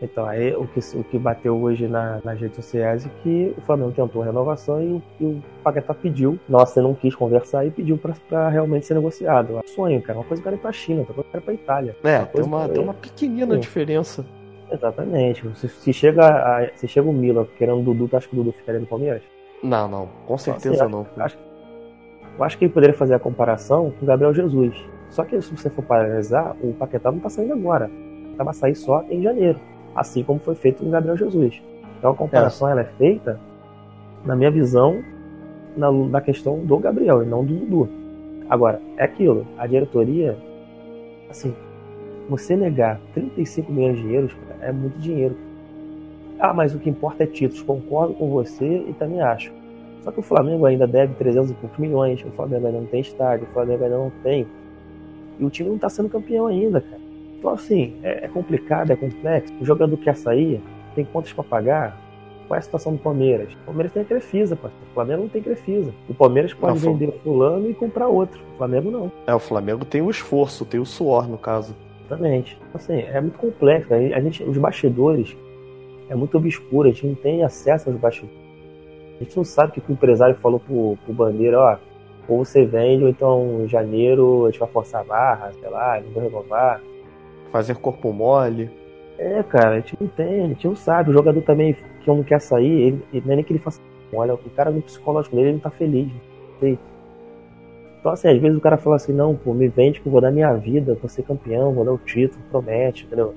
Então, 0.00 0.26
aí 0.26 0.54
o 0.54 0.66
que, 0.66 0.80
o 0.94 1.04
que 1.04 1.18
bateu 1.18 1.56
hoje 1.56 1.88
na, 1.88 2.20
nas 2.22 2.38
redes 2.38 2.56
sociais 2.56 3.06
é 3.06 3.10
que 3.22 3.54
o 3.56 3.60
Flamengo 3.62 3.92
tentou 3.92 4.22
a 4.22 4.26
renovação 4.26 4.80
e, 4.82 5.02
e 5.22 5.24
o 5.24 5.42
Paquetá 5.62 5.94
pediu. 5.94 6.38
Nossa, 6.48 6.78
ele 6.78 6.88
não 6.88 6.94
quis 6.94 7.14
conversar 7.14 7.64
e 7.66 7.70
pediu 7.70 7.96
pra, 7.96 8.14
pra 8.28 8.48
realmente 8.50 8.84
ser 8.84 8.94
negociado. 8.94 9.56
É 9.56 9.60
um 9.60 9.68
sonho, 9.74 10.02
cara. 10.02 10.18
Uma 10.18 10.24
coisa 10.24 10.42
que 10.42 10.48
era 10.48 10.56
pra 10.58 10.72
China, 10.72 11.00
outra 11.00 11.14
coisa 11.14 11.30
que 11.30 11.36
era 11.36 11.44
pra 11.44 11.54
Itália. 11.54 11.96
É, 12.04 12.18
uma 12.18 12.26
tem, 12.26 12.44
uma, 12.44 12.68
tem 12.68 12.82
uma 12.82 12.94
pequenina 12.94 13.54
Sim. 13.54 13.60
diferença. 13.60 14.24
Exatamente. 14.70 15.48
Se, 15.56 15.68
se, 15.68 15.92
chega 15.92 16.26
a, 16.26 16.68
se 16.74 16.86
chega 16.86 17.08
o 17.08 17.12
Milan 17.12 17.46
querendo 17.56 17.80
o 17.80 17.82
Dudu, 17.82 18.08
tu 18.08 18.16
acha 18.16 18.28
que 18.28 18.34
o 18.34 18.36
Dudu 18.36 18.52
ficaria 18.52 18.80
no 18.80 18.86
Palmeiras? 18.86 19.22
Não, 19.62 19.88
não. 19.88 20.08
Com 20.26 20.36
certeza 20.36 20.84
assim, 20.84 20.92
não. 20.92 21.06
Acho, 21.16 21.38
eu 22.38 22.44
acho 22.44 22.58
que 22.58 22.66
ele 22.66 22.72
poderia 22.72 22.94
fazer 22.94 23.14
a 23.14 23.18
comparação 23.18 23.92
com 23.92 24.04
o 24.04 24.06
Gabriel 24.06 24.34
Jesus. 24.34 24.76
Só 25.08 25.24
que 25.24 25.40
se 25.40 25.56
você 25.56 25.70
for 25.70 25.82
paralisar, 25.82 26.54
o 26.60 26.74
Paquetá 26.74 27.10
não 27.10 27.20
tá 27.20 27.30
saindo 27.30 27.54
agora. 27.54 27.90
Tava 28.36 28.50
a 28.50 28.52
sair 28.52 28.74
só 28.74 29.02
em 29.08 29.22
janeiro 29.22 29.58
assim 29.96 30.22
como 30.22 30.38
foi 30.38 30.54
feito 30.54 30.82
com 30.82 30.90
Gabriel 30.90 31.16
Jesus. 31.16 31.60
Então 31.98 32.10
a 32.10 32.14
comparação 32.14 32.68
é. 32.68 32.72
ela 32.72 32.80
é 32.82 32.84
feita, 32.84 33.40
na 34.24 34.36
minha 34.36 34.50
visão, 34.50 35.02
na, 35.76 35.90
na 35.90 36.20
questão 36.20 36.58
do 36.58 36.78
Gabriel 36.78 37.22
e 37.22 37.26
não 37.26 37.44
do 37.44 37.54
Dudu. 37.54 37.88
Agora, 38.48 38.80
é 38.96 39.04
aquilo, 39.04 39.46
a 39.58 39.66
diretoria, 39.66 40.36
assim, 41.28 41.54
você 42.28 42.56
negar 42.56 43.00
35 43.14 43.72
milhões 43.72 43.98
de 43.98 44.14
euros 44.14 44.36
é 44.60 44.70
muito 44.70 44.98
dinheiro. 44.98 45.36
Ah, 46.38 46.52
mas 46.52 46.74
o 46.74 46.78
que 46.78 46.90
importa 46.90 47.24
é 47.24 47.26
títulos. 47.26 47.62
Concordo 47.62 48.14
com 48.14 48.28
você 48.28 48.84
e 48.88 48.92
também 48.92 49.20
acho. 49.20 49.52
Só 50.02 50.12
que 50.12 50.20
o 50.20 50.22
Flamengo 50.22 50.66
ainda 50.66 50.86
deve 50.86 51.14
300 51.14 51.50
e 51.50 51.54
poucos 51.54 51.78
milhões, 51.78 52.24
o 52.24 52.30
Flamengo 52.30 52.66
ainda 52.66 52.78
não 52.78 52.86
tem 52.86 53.00
estádio, 53.00 53.46
o 53.48 53.52
Flamengo 53.52 53.84
ainda 53.84 53.96
não 53.96 54.12
tem. 54.22 54.46
E 55.38 55.44
o 55.44 55.50
time 55.50 55.68
não 55.68 55.76
está 55.76 55.88
sendo 55.88 56.08
campeão 56.08 56.46
ainda, 56.46 56.80
cara. 56.80 57.05
Então, 57.38 57.50
assim, 57.50 57.94
é, 58.02 58.24
é 58.24 58.28
complicado, 58.28 58.90
é 58.90 58.96
complexo. 58.96 59.52
O 59.60 59.64
jogador 59.64 59.96
quer 59.98 60.16
sair, 60.16 60.60
tem 60.94 61.04
contas 61.04 61.32
para 61.32 61.44
pagar. 61.44 62.06
Qual 62.46 62.56
é 62.56 62.58
a 62.58 62.62
situação 62.62 62.92
do 62.92 62.98
Palmeiras? 62.98 63.52
O 63.52 63.66
Palmeiras 63.66 63.92
tem 63.92 64.02
a 64.02 64.04
Crefisa, 64.04 64.54
pastor. 64.54 64.80
O 64.90 64.94
Flamengo 64.94 65.22
não 65.22 65.28
tem 65.28 65.42
Crefisa. 65.42 65.92
O 66.08 66.14
Palmeiras 66.14 66.54
pode 66.54 66.84
não, 66.84 66.94
vender 66.94 67.12
fulano 67.22 67.68
e 67.68 67.74
comprar 67.74 68.06
outro. 68.06 68.40
O 68.54 68.58
Flamengo 68.58 68.90
não. 68.90 69.12
É, 69.26 69.34
o 69.34 69.38
Flamengo 69.38 69.84
tem 69.84 70.00
o 70.00 70.10
esforço, 70.10 70.64
tem 70.64 70.78
o 70.78 70.86
suor, 70.86 71.28
no 71.28 71.38
caso. 71.38 71.74
Exatamente. 72.06 72.56
Assim, 72.72 73.00
é 73.00 73.20
muito 73.20 73.36
complexo. 73.36 73.92
A 73.92 74.20
gente, 74.20 74.44
os 74.44 74.56
bastidores 74.56 75.36
é 76.08 76.14
muito 76.14 76.36
obscuro, 76.36 76.88
a 76.88 76.92
gente 76.92 77.06
não 77.06 77.14
tem 77.16 77.42
acesso 77.42 77.90
aos 77.90 77.98
bastidores. 77.98 78.36
A 79.20 79.24
gente 79.24 79.36
não 79.36 79.44
sabe 79.44 79.70
o 79.70 79.80
que 79.80 79.90
o 79.90 79.92
empresário 79.92 80.36
falou 80.36 80.60
pro, 80.60 80.96
pro 81.04 81.14
Bandeira, 81.14 81.58
ó, 81.58 81.76
ou 82.28 82.44
você 82.44 82.64
vende, 82.64 83.02
ou 83.04 83.10
então 83.10 83.62
em 83.64 83.68
janeiro 83.68 84.44
a 84.44 84.50
gente 84.50 84.60
vai 84.60 84.68
forçar 84.68 85.00
a 85.00 85.04
barra, 85.04 85.52
sei 85.58 85.68
lá, 85.68 86.00
não 86.00 86.12
vou 86.12 86.22
renovar 86.22 86.80
fazer 87.56 87.76
corpo 87.76 88.12
mole. 88.12 88.70
É, 89.18 89.42
cara, 89.42 89.70
a 89.70 89.80
gente 89.80 89.96
não 89.98 90.08
tem, 90.08 90.44
a 90.44 90.48
gente 90.48 90.66
não 90.66 90.76
sabe. 90.76 91.10
O 91.10 91.12
jogador 91.12 91.40
também 91.42 91.74
que 92.00 92.06
não 92.06 92.22
quer 92.22 92.40
sair, 92.40 93.00
ele, 93.12 93.22
não 93.24 93.32
é 93.32 93.36
nem 93.36 93.44
que 93.44 93.52
ele 93.52 93.58
faça. 93.58 93.80
Olha, 94.12 94.34
o 94.34 94.38
cara 94.54 94.70
no 94.70 94.82
psicológico 94.82 95.34
dele, 95.34 95.48
ele 95.48 95.54
não 95.54 95.60
tá 95.60 95.70
feliz. 95.70 96.08
Não 96.60 96.78
então, 97.98 98.12
assim, 98.12 98.28
às 98.28 98.38
vezes 98.38 98.56
o 98.56 98.60
cara 98.60 98.76
fala 98.76 98.96
assim: 98.96 99.12
não, 99.12 99.34
pô, 99.34 99.52
me 99.52 99.68
vende 99.68 100.00
que 100.00 100.06
eu 100.06 100.12
vou 100.12 100.20
dar 100.20 100.30
minha 100.30 100.52
vida, 100.54 100.96
vou 101.00 101.08
ser 101.08 101.22
campeão, 101.22 101.72
vou 101.72 101.84
dar 101.84 101.92
o 101.92 101.98
título, 101.98 102.40
promete, 102.50 103.04
entendeu? 103.04 103.34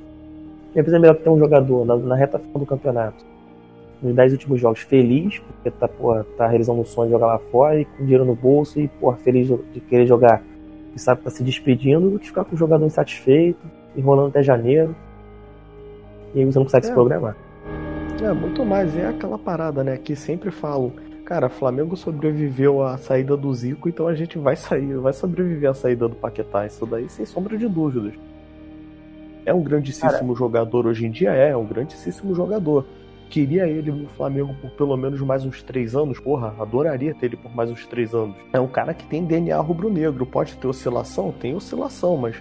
Às 0.69 0.75
vezes 0.75 0.93
é 0.93 0.99
melhor 0.99 1.15
ter 1.15 1.29
um 1.29 1.39
jogador 1.39 1.85
na, 1.85 1.95
na 1.95 2.15
reta 2.15 2.37
final 2.37 2.59
do 2.59 2.65
campeonato, 2.65 3.25
nos 4.03 4.13
10 4.13 4.33
últimos 4.33 4.61
jogos, 4.61 4.81
feliz, 4.81 5.39
porque 5.39 5.71
tá, 5.71 5.87
porra, 5.87 6.23
tá 6.37 6.45
realizando 6.45 6.79
um 6.79 6.85
sonho 6.85 7.07
de 7.07 7.13
jogar 7.13 7.25
lá 7.25 7.39
fora 7.51 7.79
e 7.79 7.85
com 7.85 8.03
dinheiro 8.03 8.23
no 8.23 8.35
bolso 8.35 8.79
e, 8.79 8.87
porra, 8.87 9.17
feliz 9.17 9.47
de 9.47 9.79
querer 9.79 10.05
jogar 10.05 10.43
e 10.95 10.99
sabe 10.99 11.21
tá 11.21 11.31
se 11.31 11.43
despedindo, 11.43 12.11
do 12.11 12.19
que 12.19 12.27
ficar 12.27 12.45
com 12.45 12.55
o 12.55 12.59
jogador 12.59 12.85
insatisfeito 12.85 13.78
enrolando 13.99 14.29
até 14.29 14.41
janeiro. 14.41 14.95
E 16.33 16.39
aí 16.39 16.45
você 16.45 16.57
não 16.57 16.65
consegue 16.65 16.85
é. 16.85 16.89
se 16.89 16.93
programar. 16.93 17.35
É, 18.21 18.33
muito 18.33 18.65
mais. 18.65 18.95
É 18.97 19.07
aquela 19.07 19.37
parada, 19.37 19.83
né? 19.83 19.97
Que 19.97 20.15
sempre 20.15 20.51
falam, 20.51 20.91
cara, 21.25 21.49
Flamengo 21.49 21.95
sobreviveu 21.95 22.83
à 22.83 22.97
saída 22.97 23.37
do 23.37 23.53
Zico, 23.53 23.87
então 23.87 24.07
a 24.07 24.15
gente 24.15 24.37
vai 24.37 24.55
sair, 24.55 24.97
vai 24.97 25.13
sobreviver 25.13 25.69
à 25.69 25.73
saída 25.73 26.07
do 26.07 26.15
Paquetá. 26.15 26.65
Isso 26.65 26.85
daí 26.85 27.07
sem 27.09 27.25
sombra 27.25 27.57
de 27.57 27.67
dúvidas. 27.67 28.13
É 29.45 29.53
um 29.53 29.63
grandíssimo 29.63 30.11
cara, 30.11 30.35
jogador 30.35 30.85
hoje 30.85 31.05
em 31.05 31.11
dia? 31.11 31.33
É, 31.33 31.49
é 31.49 31.57
um 31.57 31.65
grandíssimo 31.65 32.35
jogador. 32.35 32.85
Queria 33.29 33.67
ele 33.67 33.91
no 33.91 34.07
Flamengo 34.09 34.55
por 34.59 34.71
pelo 34.71 34.97
menos 34.97 35.21
mais 35.21 35.45
uns 35.45 35.61
três 35.61 35.95
anos. 35.95 36.19
Porra, 36.19 36.53
adoraria 36.59 37.13
ter 37.13 37.27
ele 37.27 37.37
por 37.37 37.55
mais 37.55 37.69
uns 37.69 37.85
três 37.85 38.13
anos. 38.13 38.35
É 38.51 38.59
um 38.59 38.67
cara 38.67 38.93
que 38.93 39.05
tem 39.05 39.23
DNA 39.23 39.57
rubro-negro. 39.57 40.25
Pode 40.25 40.57
ter 40.57 40.67
oscilação? 40.67 41.31
Tem 41.31 41.55
oscilação, 41.55 42.17
mas 42.17 42.35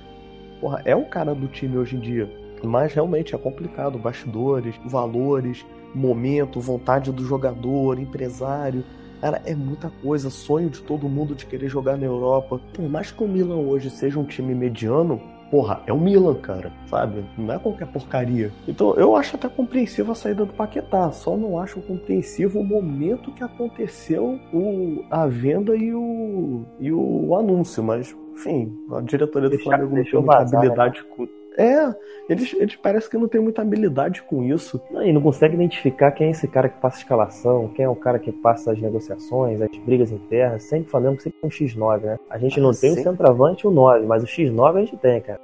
porra, 0.60 0.82
é 0.84 0.94
o 0.94 1.04
cara 1.04 1.34
do 1.34 1.46
time 1.48 1.76
hoje 1.76 1.96
em 1.96 2.00
dia. 2.00 2.30
Mas 2.62 2.92
realmente 2.92 3.34
é 3.34 3.38
complicado. 3.38 3.98
Bastidores, 3.98 4.74
valores, 4.84 5.64
momento, 5.94 6.60
vontade 6.60 7.12
do 7.12 7.24
jogador, 7.24 7.98
empresário. 7.98 8.84
Cara, 9.20 9.42
é 9.44 9.54
muita 9.54 9.90
coisa. 10.02 10.30
Sonho 10.30 10.70
de 10.70 10.80
todo 10.82 11.08
mundo 11.08 11.34
de 11.34 11.46
querer 11.46 11.68
jogar 11.68 11.96
na 11.96 12.06
Europa. 12.06 12.60
Por 12.72 12.88
mais 12.88 13.10
que 13.10 13.22
o 13.22 13.28
Milan 13.28 13.58
hoje 13.58 13.90
seja 13.90 14.18
um 14.18 14.24
time 14.24 14.54
mediano, 14.54 15.20
porra, 15.50 15.80
é 15.86 15.92
o 15.92 15.98
Milan, 15.98 16.34
cara, 16.34 16.72
sabe? 16.86 17.24
Não 17.36 17.54
é 17.54 17.58
qualquer 17.58 17.86
porcaria. 17.86 18.52
Então 18.66 18.94
eu 18.94 19.16
acho 19.16 19.36
até 19.36 19.48
compreensível 19.48 20.12
a 20.12 20.14
saída 20.14 20.44
do 20.44 20.52
Paquetá, 20.52 21.10
só 21.10 21.36
não 21.36 21.58
acho 21.58 21.80
compreensível 21.80 22.60
o 22.60 22.64
momento 22.64 23.32
que 23.32 23.42
aconteceu 23.42 24.38
o, 24.52 25.04
a 25.10 25.26
venda 25.26 25.76
e 25.76 25.92
o, 25.94 26.64
e 26.78 26.92
o 26.92 27.34
anúncio, 27.34 27.82
mas 27.82 28.14
enfim, 28.32 28.72
a 28.92 29.00
diretoria 29.00 29.50
do 29.50 29.58
Flamengo 29.58 29.96
não 29.96 30.04
tem 30.04 30.14
muita 30.14 30.38
habilidade 30.38 31.00
né? 31.00 31.28
É, 31.58 31.92
eles, 32.28 32.54
eles 32.54 32.76
parecem 32.76 33.10
que 33.10 33.18
não 33.18 33.26
tem 33.26 33.40
muita 33.40 33.62
habilidade 33.62 34.22
com 34.22 34.44
isso. 34.44 34.80
Não, 34.92 35.02
e 35.02 35.12
não 35.12 35.20
consegue 35.20 35.56
identificar 35.56 36.12
quem 36.12 36.28
é 36.28 36.30
esse 36.30 36.46
cara 36.46 36.68
que 36.68 36.80
passa 36.80 36.98
a 36.98 37.00
escalação, 37.00 37.68
quem 37.74 37.84
é 37.84 37.88
o 37.88 37.96
cara 37.96 38.20
que 38.20 38.30
passa 38.30 38.70
as 38.70 38.80
negociações, 38.80 39.60
as 39.60 39.76
brigas 39.78 40.12
internas. 40.12 40.62
Sempre 40.62 40.88
Flamengo 40.88 41.20
sempre 41.20 41.40
tem 41.40 41.48
um 41.48 41.52
X9, 41.52 42.00
né? 42.02 42.18
A 42.30 42.38
gente 42.38 42.60
não 42.60 42.70
ah, 42.70 42.74
tem 42.80 42.92
o 42.92 42.94
centroavante 42.94 43.64
e 43.64 43.66
o 43.66 43.72
9, 43.72 44.06
mas 44.06 44.22
o 44.22 44.26
X9 44.26 44.76
a 44.76 44.80
gente 44.80 44.96
tem, 44.98 45.20
cara. 45.20 45.40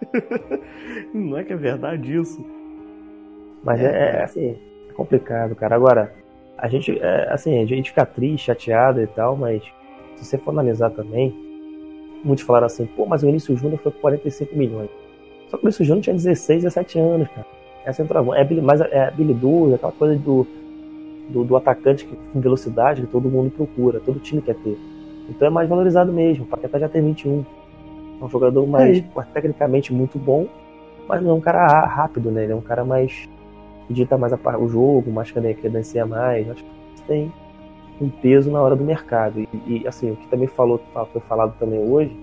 não 1.12 1.36
é 1.36 1.44
que 1.44 1.52
é 1.52 1.56
verdade 1.56 2.16
isso. 2.16 2.42
Mas 3.62 3.80
é, 3.80 3.84
é, 3.84 4.16
é 4.16 4.24
assim, 4.24 4.58
é 4.88 4.92
complicado, 4.94 5.54
cara. 5.54 5.76
Agora, 5.76 6.14
a 6.56 6.68
gente, 6.68 6.98
é, 6.98 7.30
assim, 7.30 7.60
a 7.60 7.66
gente 7.66 7.90
fica 7.90 8.06
triste, 8.06 8.46
chateado 8.46 9.02
e 9.02 9.06
tal, 9.06 9.36
mas 9.36 9.62
se 10.16 10.24
você 10.24 10.38
for 10.38 10.52
analisar 10.52 10.88
também, 10.88 11.34
muitos 12.24 12.46
falaram 12.46 12.66
assim, 12.66 12.86
pô, 12.86 13.04
mas 13.04 13.22
o 13.22 13.26
Vinícius 13.26 13.60
Júnior 13.60 13.78
foi 13.78 13.92
por 13.92 14.00
45 14.00 14.56
milhões. 14.56 15.01
Só 15.52 15.58
que 15.58 15.64
o 15.64 15.66
Vinícius 15.66 15.86
Júnior 15.86 16.02
tinha 16.02 16.16
16, 16.16 16.62
17 16.62 16.98
anos, 16.98 17.28
cara. 17.28 17.46
É 17.84 17.92
centroavante, 17.92 18.40
é, 18.40 18.60
mais 18.62 18.80
é 18.80 19.08
habilidoso, 19.08 19.74
aquela 19.74 19.92
coisa 19.92 20.18
do, 20.18 20.46
do, 21.28 21.44
do, 21.44 21.56
atacante 21.56 22.06
que, 22.06 22.16
com 22.32 22.40
velocidade 22.40 23.02
que 23.02 23.08
todo 23.08 23.28
mundo 23.28 23.50
procura, 23.50 24.00
todo 24.00 24.18
time 24.18 24.40
quer 24.40 24.54
ter. 24.54 24.78
Então 25.28 25.48
é 25.48 25.50
mais 25.50 25.68
valorizado 25.68 26.10
mesmo. 26.10 26.44
O 26.44 26.46
Paquetá 26.46 26.78
já 26.78 26.88
tem 26.88 27.02
21. 27.02 27.44
É 28.18 28.24
um 28.24 28.28
jogador 28.30 28.66
mais 28.66 28.98
é. 28.98 29.22
tecnicamente 29.34 29.92
muito 29.92 30.18
bom, 30.18 30.46
mas 31.06 31.20
não 31.22 31.32
é 31.32 31.34
um 31.34 31.40
cara 31.40 31.66
rápido, 31.84 32.30
né? 32.30 32.44
Ele 32.44 32.52
é 32.52 32.56
um 32.56 32.62
cara 32.62 32.82
mais 32.82 33.28
que 33.86 33.92
dita 33.92 34.16
mais 34.16 34.32
a, 34.32 34.58
o 34.58 34.68
jogo, 34.70 35.10
mais 35.10 35.30
credencia 35.30 36.06
mais. 36.06 36.48
Acho 36.48 36.64
que 36.64 37.02
tem 37.06 37.30
um 38.00 38.08
peso 38.08 38.50
na 38.50 38.62
hora 38.62 38.74
do 38.74 38.84
mercado. 38.84 39.38
E, 39.38 39.48
e, 39.66 39.86
assim, 39.86 40.12
o 40.12 40.16
que 40.16 40.28
também 40.28 40.48
falou, 40.48 40.80
foi 41.12 41.20
falado 41.28 41.54
também 41.58 41.78
hoje, 41.78 42.16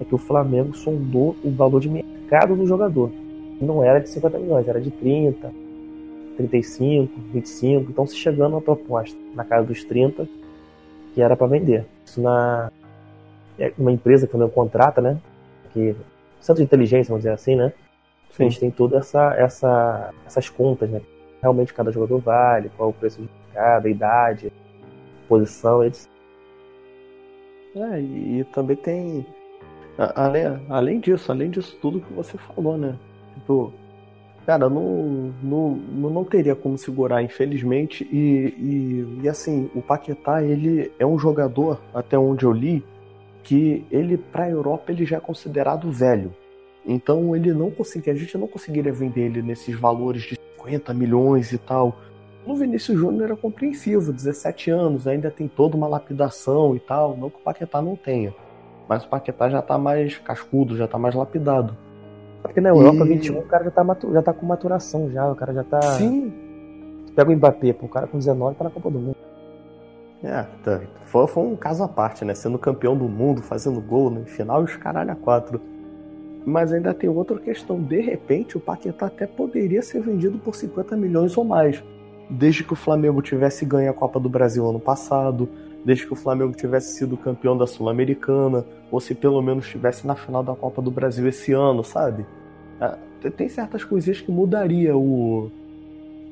é 0.00 0.04
que 0.04 0.16
o 0.16 0.18
Flamengo 0.18 0.74
sondou 0.74 1.36
o 1.44 1.50
valor 1.52 1.80
de 1.80 1.88
mercado 1.88 2.15
do 2.56 2.66
jogador. 2.66 3.10
Não 3.60 3.82
era 3.82 4.00
de 4.00 4.08
50 4.08 4.38
milhões, 4.38 4.68
era 4.68 4.80
de 4.80 4.90
30, 4.90 5.50
35, 6.36 7.12
25. 7.32 7.90
Então, 7.90 8.06
se 8.06 8.16
chegando 8.16 8.56
a 8.56 8.60
proposta 8.60 9.18
na 9.34 9.44
casa 9.44 9.66
dos 9.66 9.84
30, 9.84 10.28
que 11.14 11.22
era 11.22 11.36
para 11.36 11.46
vender. 11.46 11.86
Isso 12.04 12.20
na 12.20 12.70
é 13.58 13.72
uma 13.78 13.90
empresa 13.90 14.26
que 14.26 14.36
não 14.36 14.50
contrata, 14.50 15.00
né? 15.00 15.18
Que 15.72 15.96
centro 16.40 16.62
de 16.62 16.64
inteligência, 16.64 17.10
vamos 17.10 17.22
dizer 17.22 17.32
assim, 17.32 17.56
né? 17.56 17.72
Sim. 18.30 18.44
A 18.44 18.48
gente 18.48 18.60
tem 18.60 18.70
todas 18.70 19.00
essa, 19.00 19.34
essa, 19.34 20.14
essas 20.26 20.50
contas, 20.50 20.90
né? 20.90 21.00
Realmente 21.40 21.72
cada 21.72 21.90
jogador 21.90 22.18
vale, 22.18 22.70
qual 22.76 22.90
é 22.90 22.92
o 22.92 22.94
preço 22.94 23.22
de 23.22 23.28
mercado, 23.46 23.86
a 23.86 23.90
idade, 23.90 24.52
posição, 25.26 25.84
etc. 25.84 26.06
É, 27.74 28.00
e 28.00 28.44
também 28.52 28.76
tem. 28.76 29.26
Além, 29.98 30.44
além 30.68 31.00
disso, 31.00 31.32
além 31.32 31.50
disso 31.50 31.76
tudo 31.80 32.00
que 32.00 32.12
você 32.12 32.36
falou, 32.36 32.76
né? 32.76 32.96
Tipo, 33.34 33.72
cara, 34.44 34.68
não, 34.68 35.32
não, 35.42 35.70
não 35.74 36.24
teria 36.24 36.54
como 36.54 36.76
segurar, 36.76 37.22
infelizmente. 37.22 38.04
E, 38.12 38.54
e, 38.58 39.20
e, 39.22 39.28
assim, 39.28 39.70
o 39.74 39.80
Paquetá, 39.80 40.42
ele 40.42 40.92
é 40.98 41.06
um 41.06 41.18
jogador, 41.18 41.80
até 41.94 42.18
onde 42.18 42.44
eu 42.44 42.52
li, 42.52 42.84
que 43.42 43.86
ele, 43.90 44.18
pra 44.18 44.50
Europa, 44.50 44.92
ele 44.92 45.06
já 45.06 45.16
é 45.16 45.20
considerado 45.20 45.90
velho. 45.90 46.32
Então 46.86 47.34
ele 47.34 47.52
não 47.52 47.70
conseguia, 47.70 48.12
a 48.12 48.16
gente 48.16 48.38
não 48.38 48.46
conseguiria 48.46 48.92
vender 48.92 49.22
ele 49.22 49.42
nesses 49.42 49.74
valores 49.78 50.22
de 50.22 50.38
50 50.56 50.94
milhões 50.94 51.52
e 51.52 51.58
tal. 51.58 51.96
No 52.46 52.54
Vinícius 52.54 52.98
Júnior 52.98 53.24
era 53.24 53.36
compreensivo, 53.36 54.12
17 54.12 54.70
anos, 54.70 55.08
ainda 55.08 55.30
tem 55.30 55.48
toda 55.48 55.76
uma 55.76 55.88
lapidação 55.88 56.76
e 56.76 56.80
tal, 56.80 57.16
não 57.16 57.28
que 57.28 57.38
o 57.38 57.40
Paquetá 57.40 57.82
não 57.82 57.96
tenha. 57.96 58.32
Mas 58.88 59.04
o 59.04 59.08
Paquetá 59.08 59.48
já 59.48 59.60
tá 59.60 59.76
mais 59.76 60.18
cascudo, 60.18 60.76
já 60.76 60.86
tá 60.86 60.98
mais 60.98 61.14
lapidado. 61.14 61.76
Porque 62.42 62.60
na 62.60 62.68
Europa 62.68 63.04
e... 63.04 63.08
21 63.08 63.38
o 63.38 63.42
cara 63.42 63.64
já 63.64 63.70
tá, 63.70 63.96
já 64.12 64.22
tá 64.22 64.32
com 64.32 64.46
maturação 64.46 65.10
já, 65.10 65.30
o 65.30 65.34
cara 65.34 65.52
já 65.52 65.64
tá. 65.64 65.82
Sim. 65.82 66.32
Tu 67.06 67.12
pega 67.12 67.30
o 67.30 67.34
Mbappé, 67.34 67.72
pô, 67.72 67.86
o 67.86 67.88
cara 67.88 68.06
com 68.06 68.18
19 68.18 68.56
tá 68.56 68.64
na 68.64 68.70
Copa 68.70 68.90
do 68.90 68.98
Mundo. 68.98 69.16
É, 70.22 70.44
tá. 70.62 70.80
foi, 71.04 71.26
foi 71.26 71.44
um 71.44 71.56
caso 71.56 71.82
à 71.82 71.88
parte, 71.88 72.24
né? 72.24 72.34
Sendo 72.34 72.58
campeão 72.58 72.96
do 72.96 73.08
mundo, 73.08 73.42
fazendo 73.42 73.80
gol 73.80 74.10
no 74.10 74.24
final 74.24 74.62
e 74.62 74.64
os 74.64 74.76
caralho 74.76 75.10
a 75.10 75.14
quatro. 75.14 75.60
Mas 76.44 76.72
ainda 76.72 76.94
tem 76.94 77.10
outra 77.10 77.38
questão. 77.38 77.80
De 77.82 78.00
repente, 78.00 78.56
o 78.56 78.60
Paquetá 78.60 79.06
até 79.06 79.26
poderia 79.26 79.82
ser 79.82 80.00
vendido 80.00 80.38
por 80.38 80.54
50 80.54 80.96
milhões 80.96 81.36
ou 81.36 81.44
mais. 81.44 81.82
Desde 82.30 82.64
que 82.64 82.72
o 82.72 82.76
Flamengo 82.76 83.20
tivesse 83.20 83.64
ganho 83.64 83.90
a 83.90 83.94
Copa 83.94 84.18
do 84.18 84.28
Brasil 84.28 84.66
ano 84.68 84.80
passado, 84.80 85.48
desde 85.86 86.04
que 86.04 86.12
o 86.12 86.16
Flamengo 86.16 86.52
tivesse 86.52 86.98
sido 86.98 87.16
campeão 87.16 87.56
da 87.56 87.64
Sul-Americana, 87.64 88.66
ou 88.90 88.98
se 88.98 89.14
pelo 89.14 89.40
menos 89.40 89.66
estivesse 89.66 90.04
na 90.04 90.16
final 90.16 90.42
da 90.42 90.52
Copa 90.52 90.82
do 90.82 90.90
Brasil 90.90 91.28
esse 91.28 91.52
ano, 91.52 91.84
sabe? 91.84 92.26
Ah, 92.80 92.98
tem 93.36 93.48
certas 93.48 93.84
coisinhas 93.84 94.20
que 94.20 94.32
mudaria 94.32 94.96
o, 94.96 95.48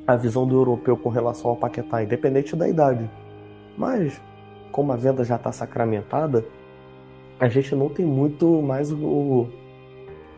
a 0.04 0.16
visão 0.16 0.44
do 0.44 0.56
europeu 0.56 0.96
com 0.96 1.08
relação 1.08 1.50
ao 1.50 1.56
Paquetá, 1.56 2.02
independente 2.02 2.56
da 2.56 2.68
idade. 2.68 3.08
Mas, 3.78 4.20
como 4.72 4.90
a 4.90 4.96
venda 4.96 5.22
já 5.22 5.36
está 5.36 5.52
sacramentada, 5.52 6.44
a 7.38 7.46
gente 7.48 7.76
não 7.76 7.88
tem 7.88 8.04
muito 8.04 8.60
mais 8.60 8.90
o, 8.90 9.46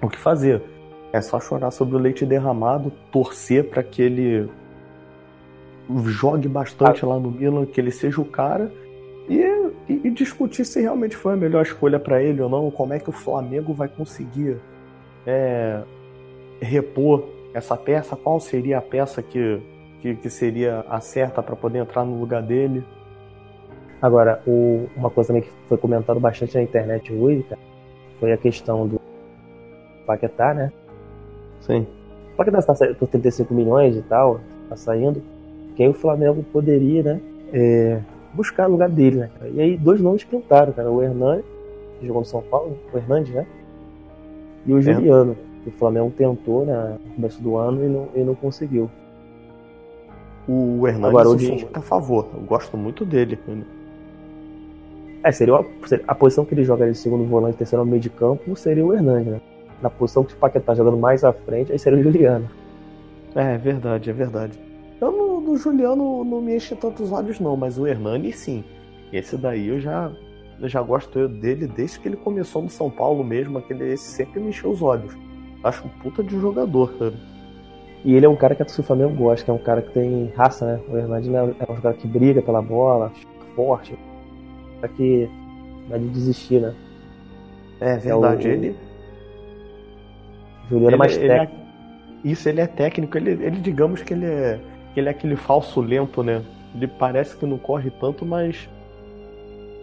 o 0.02 0.08
que 0.10 0.18
fazer. 0.18 0.62
É 1.10 1.22
só 1.22 1.40
chorar 1.40 1.70
sobre 1.70 1.96
o 1.96 1.98
leite 1.98 2.26
derramado, 2.26 2.92
torcer 3.10 3.70
para 3.70 3.82
que 3.82 4.02
ele 4.02 4.46
jogue 6.04 6.48
bastante 6.48 7.02
ah. 7.02 7.08
lá 7.08 7.18
no 7.18 7.30
Milan, 7.30 7.64
que 7.64 7.80
ele 7.80 7.90
seja 7.90 8.20
o 8.20 8.24
cara 8.26 8.70
e, 9.28 9.40
e, 9.88 10.00
e 10.04 10.10
discutir 10.10 10.64
se 10.64 10.80
realmente 10.80 11.16
foi 11.16 11.34
a 11.34 11.36
melhor 11.36 11.62
escolha 11.62 11.98
para 11.98 12.22
ele 12.22 12.40
ou 12.40 12.48
não, 12.48 12.70
como 12.70 12.92
é 12.92 12.98
que 12.98 13.08
o 13.08 13.12
Flamengo 13.12 13.72
vai 13.72 13.88
conseguir 13.88 14.58
é, 15.26 15.82
repor 16.60 17.24
essa 17.52 17.76
peça, 17.76 18.14
qual 18.14 18.38
seria 18.38 18.78
a 18.78 18.82
peça 18.82 19.22
que, 19.22 19.60
que, 20.00 20.14
que 20.14 20.30
seria 20.30 20.84
a 20.88 21.00
certa 21.00 21.42
para 21.42 21.56
poder 21.56 21.78
entrar 21.78 22.04
no 22.04 22.20
lugar 22.20 22.42
dele. 22.42 22.84
Agora, 24.00 24.42
o, 24.46 24.88
uma 24.94 25.10
coisa 25.10 25.28
também 25.28 25.42
que 25.42 25.50
foi 25.68 25.78
comentado 25.78 26.20
bastante 26.20 26.54
na 26.54 26.62
internet 26.62 27.12
hoje, 27.12 27.42
cara, 27.44 27.60
foi 28.20 28.32
a 28.32 28.36
questão 28.36 28.86
do 28.86 29.00
Paquetá, 30.06 30.54
né? 30.54 30.72
Sim. 31.60 31.86
O 32.34 32.36
Paquetá 32.36 32.58
está 32.58 32.74
por 32.94 33.08
35 33.08 33.52
milhões 33.52 33.96
e 33.96 34.02
tal, 34.02 34.40
tá 34.68 34.76
saindo. 34.76 35.22
Quem 35.74 35.88
o 35.88 35.94
Flamengo 35.94 36.44
poderia, 36.52 37.02
né? 37.02 37.20
É, 37.52 38.00
buscar 38.36 38.68
o 38.68 38.72
lugar 38.72 38.88
dele, 38.88 39.16
né? 39.16 39.30
E 39.52 39.60
aí 39.60 39.76
dois 39.76 40.00
nomes 40.00 40.24
pintaram, 40.24 40.72
cara. 40.72 40.90
O 40.90 41.02
Hernani, 41.02 41.42
que 41.98 42.06
jogou 42.06 42.20
no 42.20 42.26
São 42.26 42.42
Paulo, 42.42 42.78
o 42.92 42.96
Hernandes, 42.96 43.32
né? 43.32 43.46
E 44.66 44.72
o 44.72 44.78
é. 44.78 44.82
Juliano, 44.82 45.36
que 45.62 45.70
o 45.70 45.72
Flamengo 45.72 46.12
tentou 46.16 46.66
né, 46.66 46.98
no 47.04 47.14
começo 47.14 47.42
do 47.42 47.56
ano 47.56 47.84
e 47.84 47.88
não, 47.88 48.08
e 48.14 48.20
não 48.20 48.34
conseguiu. 48.34 48.90
O 50.48 50.86
Hernandes 50.86 51.08
Agora, 51.08 51.28
eu 51.28 51.38
sou 51.38 51.48
muito 51.48 51.68
a 51.72 51.80
favor, 51.80 52.28
eu 52.34 52.40
gosto 52.42 52.76
muito 52.76 53.04
dele. 53.04 53.38
É, 55.24 55.32
seria 55.32 55.56
a, 55.56 55.64
a 56.06 56.14
posição 56.14 56.44
que 56.44 56.54
ele 56.54 56.62
joga 56.62 56.88
de 56.88 56.96
segundo 56.96 57.24
volante, 57.24 57.56
terceiro 57.56 57.84
meio 57.84 58.00
de 58.00 58.10
campo, 58.10 58.54
seria 58.54 58.84
o 58.84 58.94
Hernandes, 58.94 59.32
né? 59.32 59.40
Na 59.82 59.90
posição 59.90 60.24
que 60.24 60.34
o 60.34 60.36
Paquetá 60.36 60.74
jogando 60.74 60.96
mais 60.96 61.24
à 61.24 61.32
frente, 61.32 61.72
aí 61.72 61.78
seria 61.78 61.98
o 61.98 62.02
Juliano. 62.02 62.48
É, 63.34 63.54
é 63.54 63.58
verdade, 63.58 64.08
é 64.08 64.12
verdade. 64.12 64.58
Eu 65.00 65.12
no, 65.12 65.25
no 65.46 65.56
Juliano 65.56 66.24
não 66.24 66.40
me 66.40 66.56
enche 66.56 66.74
tantos 66.74 67.12
olhos 67.12 67.38
não, 67.40 67.56
mas 67.56 67.78
o 67.78 67.86
Hernani 67.86 68.32
sim. 68.32 68.64
Esse 69.12 69.36
daí 69.36 69.68
eu 69.68 69.80
já, 69.80 70.10
eu 70.60 70.68
já 70.68 70.82
gosto 70.82 71.28
dele 71.28 71.66
desde 71.66 72.00
que 72.00 72.08
ele 72.08 72.16
começou 72.16 72.60
no 72.62 72.68
São 72.68 72.90
Paulo 72.90 73.22
mesmo, 73.22 73.58
aquele 73.58 73.92
esse 73.92 74.04
sempre 74.04 74.40
me 74.40 74.48
encheu 74.48 74.70
os 74.70 74.82
olhos. 74.82 75.16
Acho 75.62 75.86
um 75.86 75.88
puta 76.02 76.22
de 76.22 76.38
jogador, 76.38 76.92
cara. 76.98 77.14
E 78.04 78.14
ele 78.14 78.26
é 78.26 78.28
um 78.28 78.36
cara 78.36 78.54
que 78.54 78.62
a 78.62 78.64
torcida 78.64 78.86
Flamengo 78.86 79.14
gosta, 79.14 79.44
que 79.44 79.50
é 79.50 79.54
um 79.54 79.58
cara 79.58 79.82
que 79.82 79.92
tem 79.92 80.32
raça, 80.36 80.66
né? 80.66 80.80
O 80.88 80.96
Hernani 80.96 81.34
é 81.34 81.72
um 81.72 81.80
cara 81.80 81.94
que 81.94 82.06
briga 82.06 82.42
pela 82.42 82.60
bola, 82.60 83.12
forte, 83.54 83.98
cara 84.80 84.92
que 84.92 85.28
é 85.90 85.98
de 85.98 86.08
desistir, 86.08 86.60
né? 86.60 86.74
É 87.80 87.96
verdade, 87.96 88.46
é 88.46 88.50
o... 88.50 88.52
ele. 88.52 88.76
Juliano 90.68 90.94
é 90.94 90.98
mais 90.98 91.16
técnico. 91.16 91.54
Ele 91.54 92.28
é... 92.28 92.30
Isso, 92.32 92.48
ele 92.48 92.60
é 92.60 92.66
técnico, 92.66 93.16
ele, 93.16 93.30
ele 93.30 93.60
digamos 93.60 94.02
que 94.02 94.12
ele 94.12 94.26
é 94.26 94.60
ele 95.00 95.08
é 95.08 95.12
aquele 95.12 95.36
falso 95.36 95.80
lento, 95.80 96.22
né? 96.22 96.42
Ele 96.74 96.86
parece 96.86 97.36
que 97.36 97.46
não 97.46 97.58
corre 97.58 97.90
tanto, 97.90 98.24
mas. 98.24 98.68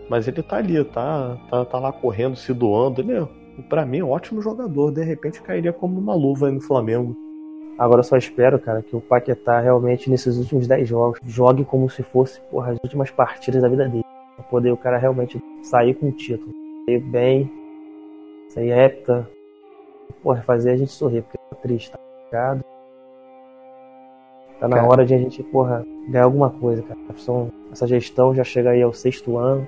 Mas 0.09 0.27
ele 0.27 0.43
tá 0.43 0.57
ali, 0.57 0.83
tá, 0.83 1.37
tá, 1.49 1.65
tá 1.65 1.79
lá 1.79 1.91
correndo, 1.91 2.35
se 2.35 2.53
doando. 2.53 3.01
Ele 3.01 3.13
é, 3.13 3.27
pra 3.69 3.85
mim, 3.85 4.01
um 4.01 4.09
ótimo 4.09 4.41
jogador. 4.41 4.91
De 4.91 5.03
repente 5.03 5.41
cairia 5.41 5.73
como 5.73 5.99
uma 5.99 6.13
luva 6.13 6.51
no 6.51 6.61
Flamengo. 6.61 7.15
Agora 7.77 7.99
eu 7.99 8.03
só 8.03 8.17
espero, 8.17 8.59
cara, 8.59 8.83
que 8.83 8.95
o 8.95 9.01
Paquetá 9.01 9.59
realmente, 9.59 10.09
nesses 10.09 10.37
últimos 10.37 10.67
10 10.67 10.87
jogos, 10.87 11.19
jogue 11.25 11.65
como 11.65 11.89
se 11.89 12.03
fosse, 12.03 12.39
porra, 12.51 12.71
as 12.71 12.79
últimas 12.83 13.09
partidas 13.09 13.61
da 13.61 13.69
vida 13.69 13.87
dele. 13.89 14.05
Pra 14.35 14.45
poder 14.45 14.71
o 14.71 14.77
cara 14.77 14.97
realmente 14.97 15.41
sair 15.63 15.95
com 15.95 16.09
o 16.09 16.11
título. 16.11 16.51
Sair 16.85 16.99
bem, 16.99 17.51
sair 18.49 18.69
épica. 18.69 19.27
Porra, 20.21 20.41
fazer 20.43 20.71
a 20.71 20.77
gente 20.77 20.91
sorrir, 20.91 21.23
porque 21.23 21.37
tá 21.49 21.55
triste, 21.55 21.91
tá 21.91 21.99
ligado? 22.25 22.72
Tá 24.63 24.69
na 24.69 24.77
cara. 24.77 24.87
hora 24.87 25.05
de 25.05 25.13
a 25.13 25.17
gente, 25.17 25.43
porra, 25.43 25.85
ganhar 26.07 26.23
alguma 26.23 26.49
coisa, 26.49 26.81
cara. 26.83 26.97
São, 27.17 27.51
essa 27.69 27.85
gestão 27.85 28.33
já 28.33 28.45
chega 28.45 28.69
aí 28.69 28.81
ao 28.81 28.93
sexto 28.93 29.37
ano. 29.37 29.67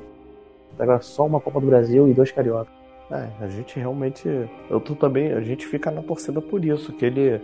Agora 0.79 1.01
só 1.01 1.25
uma 1.25 1.41
Copa 1.41 1.59
do 1.59 1.67
Brasil 1.67 2.07
e 2.07 2.13
dois 2.13 2.31
Carioca. 2.31 2.71
É, 3.11 3.27
a 3.41 3.47
gente 3.49 3.77
realmente. 3.77 4.25
Eu 4.69 4.79
tô 4.79 4.95
também. 4.95 5.33
A 5.33 5.41
gente 5.41 5.67
fica 5.67 5.91
na 5.91 6.01
torcida 6.01 6.39
por 6.41 6.63
isso. 6.63 6.93
Que 6.93 7.07
ele. 7.07 7.41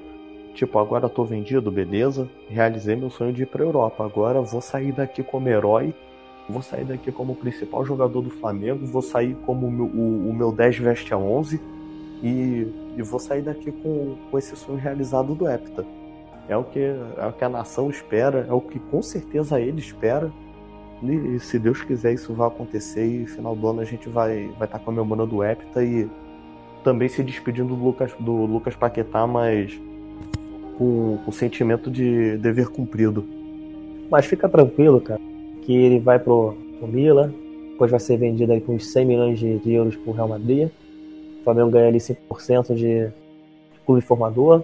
Tipo, 0.53 0.79
agora 0.79 1.09
tô 1.09 1.25
vendido, 1.25 1.69
beleza. 1.69 2.25
Realizei 2.47 2.95
meu 2.95 3.09
sonho 3.09 3.33
de 3.33 3.43
ir 3.43 3.47
pra 3.47 3.65
Europa. 3.65 4.05
Agora 4.05 4.39
vou 4.39 4.61
sair 4.61 4.93
daqui 4.93 5.21
como 5.21 5.49
herói. 5.49 5.93
Vou 6.47 6.61
sair 6.61 6.85
daqui 6.85 7.11
como 7.11 7.35
principal 7.35 7.83
jogador 7.83 8.21
do 8.21 8.29
Flamengo. 8.29 8.85
Vou 8.85 9.01
sair 9.01 9.35
como 9.45 9.67
o 9.67 9.71
meu, 9.71 9.87
o, 9.87 10.29
o 10.29 10.33
meu 10.33 10.53
10 10.53 10.77
veste 10.77 11.13
a 11.13 11.17
11. 11.17 11.59
E, 12.23 12.65
e 12.95 13.01
vou 13.01 13.19
sair 13.19 13.41
daqui 13.41 13.73
com, 13.73 14.15
com 14.31 14.37
esse 14.37 14.55
sonho 14.55 14.77
realizado 14.77 15.35
do 15.35 15.49
Hepta. 15.49 15.85
É 16.49 16.57
o 16.57 16.63
que, 16.63 16.79
é 16.79 17.25
o 17.25 17.31
que 17.31 17.43
a 17.43 17.49
nação 17.49 17.89
espera, 17.89 18.45
é 18.47 18.53
o 18.53 18.61
que 18.61 18.79
com 18.79 19.01
certeza 19.01 19.59
ele 19.59 19.79
espera. 19.79 20.31
E 21.03 21.39
se 21.39 21.57
Deus 21.57 21.81
quiser, 21.81 22.13
isso 22.13 22.33
vai 22.33 22.47
acontecer. 22.47 23.05
E 23.05 23.25
final 23.25 23.55
do 23.55 23.67
ano 23.67 23.81
a 23.81 23.85
gente 23.85 24.09
vai 24.09 24.45
estar 24.45 24.57
vai 24.59 24.67
tá 24.67 24.79
comemorando 24.79 25.37
o 25.37 25.43
Epita 25.43 25.83
e 25.83 26.09
também 26.83 27.07
se 27.07 27.23
despedindo 27.23 27.75
do 27.75 27.83
Lucas, 27.83 28.13
do 28.19 28.45
Lucas 28.45 28.75
Paquetá, 28.75 29.25
mas 29.25 29.79
com 30.77 31.19
o 31.25 31.31
sentimento 31.31 31.89
de 31.89 32.37
dever 32.37 32.69
cumprido. 32.69 33.23
Mas 34.09 34.25
fica 34.25 34.49
tranquilo, 34.49 34.99
cara, 34.99 35.21
que 35.61 35.73
ele 35.73 35.99
vai 35.99 36.19
pro, 36.19 36.55
pro 36.79 36.87
Milan, 36.87 37.31
depois 37.71 37.89
vai 37.89 37.99
ser 37.99 38.17
vendido 38.17 38.51
aí 38.51 38.61
por 38.61 38.75
uns 38.75 38.91
100 38.91 39.05
milhões 39.05 39.39
de, 39.39 39.57
de 39.59 39.73
euros 39.73 39.95
pro 39.95 40.11
Real 40.11 40.27
Madrid. 40.27 40.69
O 41.39 41.43
Flamengo 41.43 41.71
ganha 41.71 41.87
ali 41.87 41.97
5% 41.97 42.75
de, 42.75 43.07
de 43.07 43.13
clube 43.85 44.01
formador. 44.01 44.63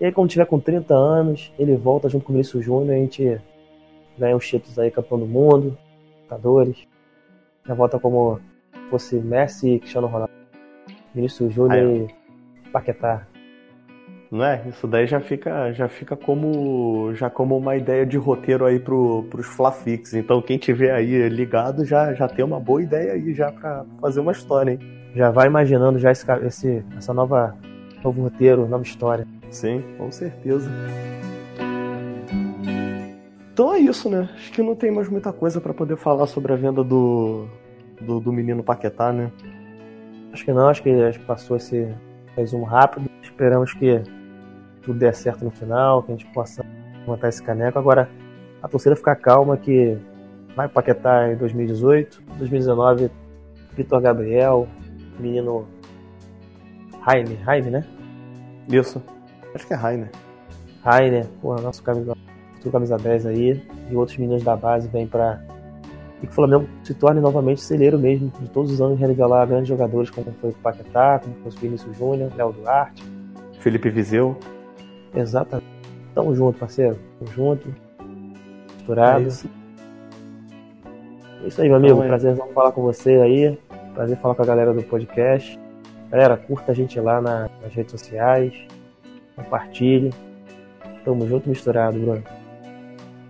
E 0.00 0.04
aí, 0.04 0.12
quando 0.12 0.30
tiver 0.30 0.46
com 0.46 0.60
30 0.60 0.94
anos, 0.94 1.52
ele 1.58 1.76
volta 1.76 2.08
junto 2.08 2.24
com 2.24 2.32
o 2.32 2.34
Vinícius 2.34 2.64
Júnior 2.64 2.94
e 2.94 2.98
a 2.98 3.02
gente 3.02 3.40
ganha 4.16 4.36
os 4.36 4.46
títulos 4.46 4.78
aí, 4.78 4.90
campeão 4.90 5.18
do 5.18 5.26
mundo, 5.26 5.76
jogadores. 6.24 6.86
Já 7.66 7.74
volta 7.74 7.98
como 7.98 8.40
fosse 8.90 9.16
Messi 9.16 9.74
e 9.74 9.78
Cristiano 9.80 10.06
Ronaldo. 10.06 10.32
Vinícius 11.14 11.52
Júnior 11.52 12.08
e 12.64 12.70
Paquetá. 12.70 13.26
Não 14.30 14.44
é? 14.44 14.62
Isso 14.68 14.86
daí 14.86 15.06
já 15.06 15.20
fica, 15.20 15.72
já 15.72 15.88
fica 15.88 16.14
como 16.14 17.14
já 17.14 17.30
como 17.30 17.56
uma 17.56 17.76
ideia 17.76 18.04
de 18.04 18.18
roteiro 18.18 18.66
aí 18.66 18.78
pro, 18.78 19.24
pros 19.30 19.46
Flafix. 19.46 20.12
Então 20.14 20.42
quem 20.42 20.58
tiver 20.58 20.92
aí 20.92 21.28
ligado 21.28 21.84
já, 21.84 22.12
já 22.12 22.28
tem 22.28 22.44
uma 22.44 22.60
boa 22.60 22.82
ideia 22.82 23.14
aí 23.14 23.32
já 23.32 23.50
para 23.50 23.84
fazer 24.00 24.20
uma 24.20 24.32
história, 24.32 24.72
hein? 24.72 24.80
Já 25.14 25.30
vai 25.30 25.46
imaginando 25.46 25.98
já 25.98 26.12
esse, 26.12 26.30
esse 26.46 26.84
essa 26.96 27.14
nova 27.14 27.56
novo 28.04 28.22
roteiro, 28.22 28.68
nova 28.68 28.82
história. 28.82 29.26
Sim, 29.50 29.82
com 29.96 30.10
certeza. 30.10 30.70
Então 33.52 33.74
é 33.74 33.78
isso, 33.78 34.08
né? 34.08 34.28
Acho 34.34 34.52
que 34.52 34.62
não 34.62 34.76
tem 34.76 34.90
mais 34.90 35.08
muita 35.08 35.32
coisa 35.32 35.60
para 35.60 35.74
poder 35.74 35.96
falar 35.96 36.26
sobre 36.26 36.52
a 36.52 36.56
venda 36.56 36.84
do, 36.84 37.48
do, 38.00 38.20
do, 38.20 38.32
menino 38.32 38.62
Paquetá, 38.62 39.12
né? 39.12 39.32
Acho 40.32 40.44
que 40.44 40.52
não, 40.52 40.68
acho 40.68 40.82
que, 40.82 40.90
acho 40.90 41.18
que 41.18 41.24
passou 41.24 41.56
esse 41.56 41.92
resumo 42.36 42.64
rápido. 42.64 43.10
Esperamos 43.20 43.72
que 43.72 44.00
tudo 44.82 44.98
dê 44.98 45.12
certo 45.12 45.44
no 45.44 45.50
final, 45.50 46.02
que 46.02 46.12
a 46.12 46.16
gente 46.16 46.32
possa 46.32 46.64
montar 47.06 47.28
esse 47.30 47.42
caneco. 47.42 47.78
Agora, 47.78 48.08
a 48.62 48.68
torcida 48.68 48.94
ficar 48.94 49.16
calma 49.16 49.56
que 49.56 49.98
vai 50.54 50.68
Paquetá 50.68 51.32
em 51.32 51.36
2018, 51.36 52.22
2019, 52.38 53.10
Vitor 53.72 54.00
Gabriel, 54.00 54.68
menino 55.18 55.66
Jaime, 57.04 57.36
Jaime, 57.44 57.70
né? 57.70 57.84
Isso. 58.68 59.02
Acho 59.54 59.66
que 59.66 59.72
é 59.72 59.76
Rainer. 59.76 60.10
Rainer, 60.82 61.26
porra, 61.40 61.60
nosso 61.60 61.82
camisa, 61.82 62.16
camisa 62.70 62.96
10 62.96 63.26
aí. 63.26 63.62
E 63.90 63.96
outros 63.96 64.16
meninos 64.18 64.42
da 64.42 64.56
base 64.56 64.88
vêm 64.88 65.06
pra, 65.06 65.40
e 66.22 66.26
que 66.26 66.32
o 66.32 66.34
Flamengo 66.34 66.68
se 66.82 66.94
torne 66.94 67.20
novamente 67.20 67.60
celeiro 67.60 67.98
mesmo 67.98 68.32
de 68.40 68.48
todos 68.50 68.72
os 68.72 68.80
anos 68.80 68.98
revelar 68.98 69.46
grandes 69.46 69.68
jogadores 69.68 70.10
como 70.10 70.32
foi 70.40 70.50
o 70.50 70.54
Paquetá, 70.54 71.20
como 71.22 71.34
foi 71.36 71.52
o 71.52 71.60
Vinícius 71.60 71.96
Júnior, 71.96 72.32
Léo 72.36 72.52
Duarte, 72.52 73.04
Felipe 73.60 73.88
Viseu. 73.88 74.36
Exatamente. 75.14 75.66
Tamo 76.14 76.34
junto, 76.34 76.58
parceiro. 76.58 76.98
Tamo 77.18 77.32
junto. 77.32 77.74
Misturado. 78.76 79.24
É 79.24 79.26
isso. 79.26 79.48
é 81.44 81.46
isso 81.48 81.62
aí, 81.62 81.68
meu 81.68 81.76
amigo. 81.76 81.96
Então, 81.96 82.08
Prazer 82.08 82.36
falar 82.54 82.72
com 82.72 82.82
você 82.82 83.10
aí. 83.16 83.58
Prazer 83.94 84.16
falar 84.18 84.34
com 84.34 84.42
a 84.42 84.46
galera 84.46 84.72
do 84.72 84.82
podcast. 84.82 85.58
Galera, 86.10 86.36
curta 86.36 86.72
a 86.72 86.74
gente 86.74 86.98
lá 86.98 87.20
na, 87.20 87.48
nas 87.62 87.72
redes 87.72 87.92
sociais. 87.92 88.54
Compartilhe. 89.38 90.12
Tamo 91.04 91.26
junto 91.26 91.48
misturado, 91.48 91.98
Bruno. 91.98 92.22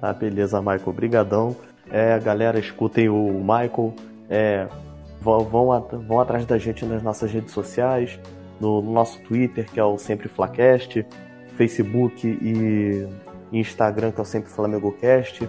Ah, 0.01 0.13
beleza, 0.13 0.61
Michael. 0.61 0.83
Obrigadão. 0.87 1.57
É, 1.91 2.19
galera, 2.19 2.59
escutem 2.59 3.09
o 3.09 3.41
Michael. 3.41 3.95
É, 4.29 4.67
vão, 5.21 5.45
vão, 5.45 5.89
vão 6.07 6.21
atrás 6.21 6.45
da 6.47 6.59
gente 6.59 6.85
nas 6.85 7.03
nossas 7.03 7.31
redes 7.31 7.53
sociais, 7.53 8.19
no, 8.61 8.83
no 8.83 8.93
nosso 8.93 9.21
Twitter, 9.23 9.71
que 9.71 9.79
é 9.79 9.85
o 9.85 9.99
Sempre 9.99 10.29
Flacast, 10.29 11.05
Facebook 11.57 12.27
e 12.27 13.07
Instagram, 13.53 14.13
que 14.13 14.21
é 14.21 14.23
o 14.23 14.27
Sempre 14.27 14.51
FlamengoCast, 14.51 15.49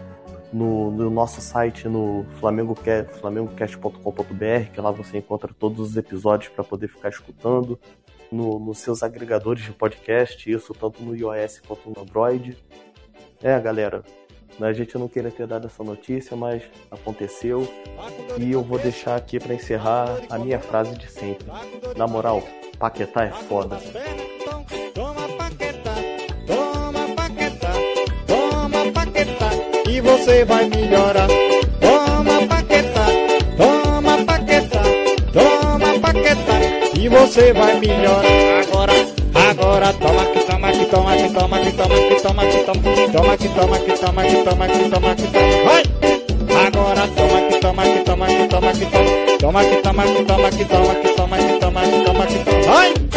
no, 0.51 0.91
no 0.91 1.09
nosso 1.09 1.41
site 1.41 1.87
no 1.87 2.25
flamengocast.com.br, 2.39 4.71
que 4.73 4.81
lá 4.81 4.91
você 4.91 5.19
encontra 5.19 5.53
todos 5.57 5.79
os 5.79 5.95
episódios 5.95 6.51
para 6.51 6.63
poder 6.63 6.87
ficar 6.87 7.09
escutando, 7.09 7.79
no, 8.31 8.59
nos 8.59 8.79
seus 8.79 9.03
agregadores 9.03 9.63
de 9.63 9.71
podcast, 9.71 10.49
isso 10.49 10.73
tanto 10.73 11.01
no 11.03 11.15
iOS 11.15 11.61
quanto 11.67 11.89
no 11.89 12.01
Android. 12.01 12.57
É, 13.41 13.59
galera, 13.59 14.03
a 14.59 14.73
gente 14.73 14.97
não 14.97 15.07
queria 15.07 15.31
ter 15.31 15.47
dado 15.47 15.67
essa 15.67 15.83
notícia, 15.83 16.35
mas 16.35 16.63
aconteceu. 16.91 17.67
E 18.37 18.51
eu 18.51 18.61
vou 18.61 18.77
deixar 18.77 19.15
aqui 19.15 19.39
para 19.39 19.53
encerrar 19.53 20.19
a 20.29 20.37
minha 20.37 20.59
frase 20.59 20.97
de 20.97 21.09
sempre. 21.09 21.47
Na 21.95 22.07
moral, 22.07 22.43
Paquetá 22.77 23.23
é 23.25 23.31
foda. 23.31 23.77
Toma 24.93 25.27
Paquetá, 25.37 25.95
toma 26.45 27.15
Paquetá, 27.15 27.73
toma 28.27 28.91
Paquetá 28.91 29.09
você 30.01 30.45
vai 30.45 30.67
melhorar. 30.69 31.27
E 37.09 37.11
você 37.11 37.51
vai 37.53 37.73
melhorar. 37.79 38.21
Agora, 38.61 38.93
agora 39.49 39.93
toma 39.93 40.25
que 40.25 40.43
toma 40.45 40.71
que 40.71 40.85
toma 40.85 41.17
que 41.17 41.29
toma 41.33 41.59
que 41.59 41.71
toma 41.71 42.05
que 42.05 42.15
toma 42.21 42.45
que 42.45 42.63
toma 42.65 42.83
toma 43.11 43.37
que 43.37 43.49
toma 43.49 43.79
que 43.79 43.93
toma 43.97 44.23
que 44.23 44.43
toma 44.43 44.67
que 44.67 44.89
toma 44.89 45.15
que 45.15 45.27
toma 45.27 45.63
vai 45.65 45.83
agora 46.67 47.07
toma 47.07 47.41
que 47.49 47.59
toma 47.59 47.83
que 47.83 47.99
toma 48.03 48.27
que 48.27 48.47
toma 48.47 48.73
que 48.73 48.85
toma 48.85 49.05
toma 49.39 49.63
que 49.63 49.81
toma 49.81 50.03
que 50.05 50.23
toma 50.23 50.49
que 50.51 50.65
toma 50.65 50.95
que 50.95 51.13
toma 51.15 51.37
que 51.39 51.59
toma 51.59 52.27
que 52.27 52.45
toma 52.45 53.08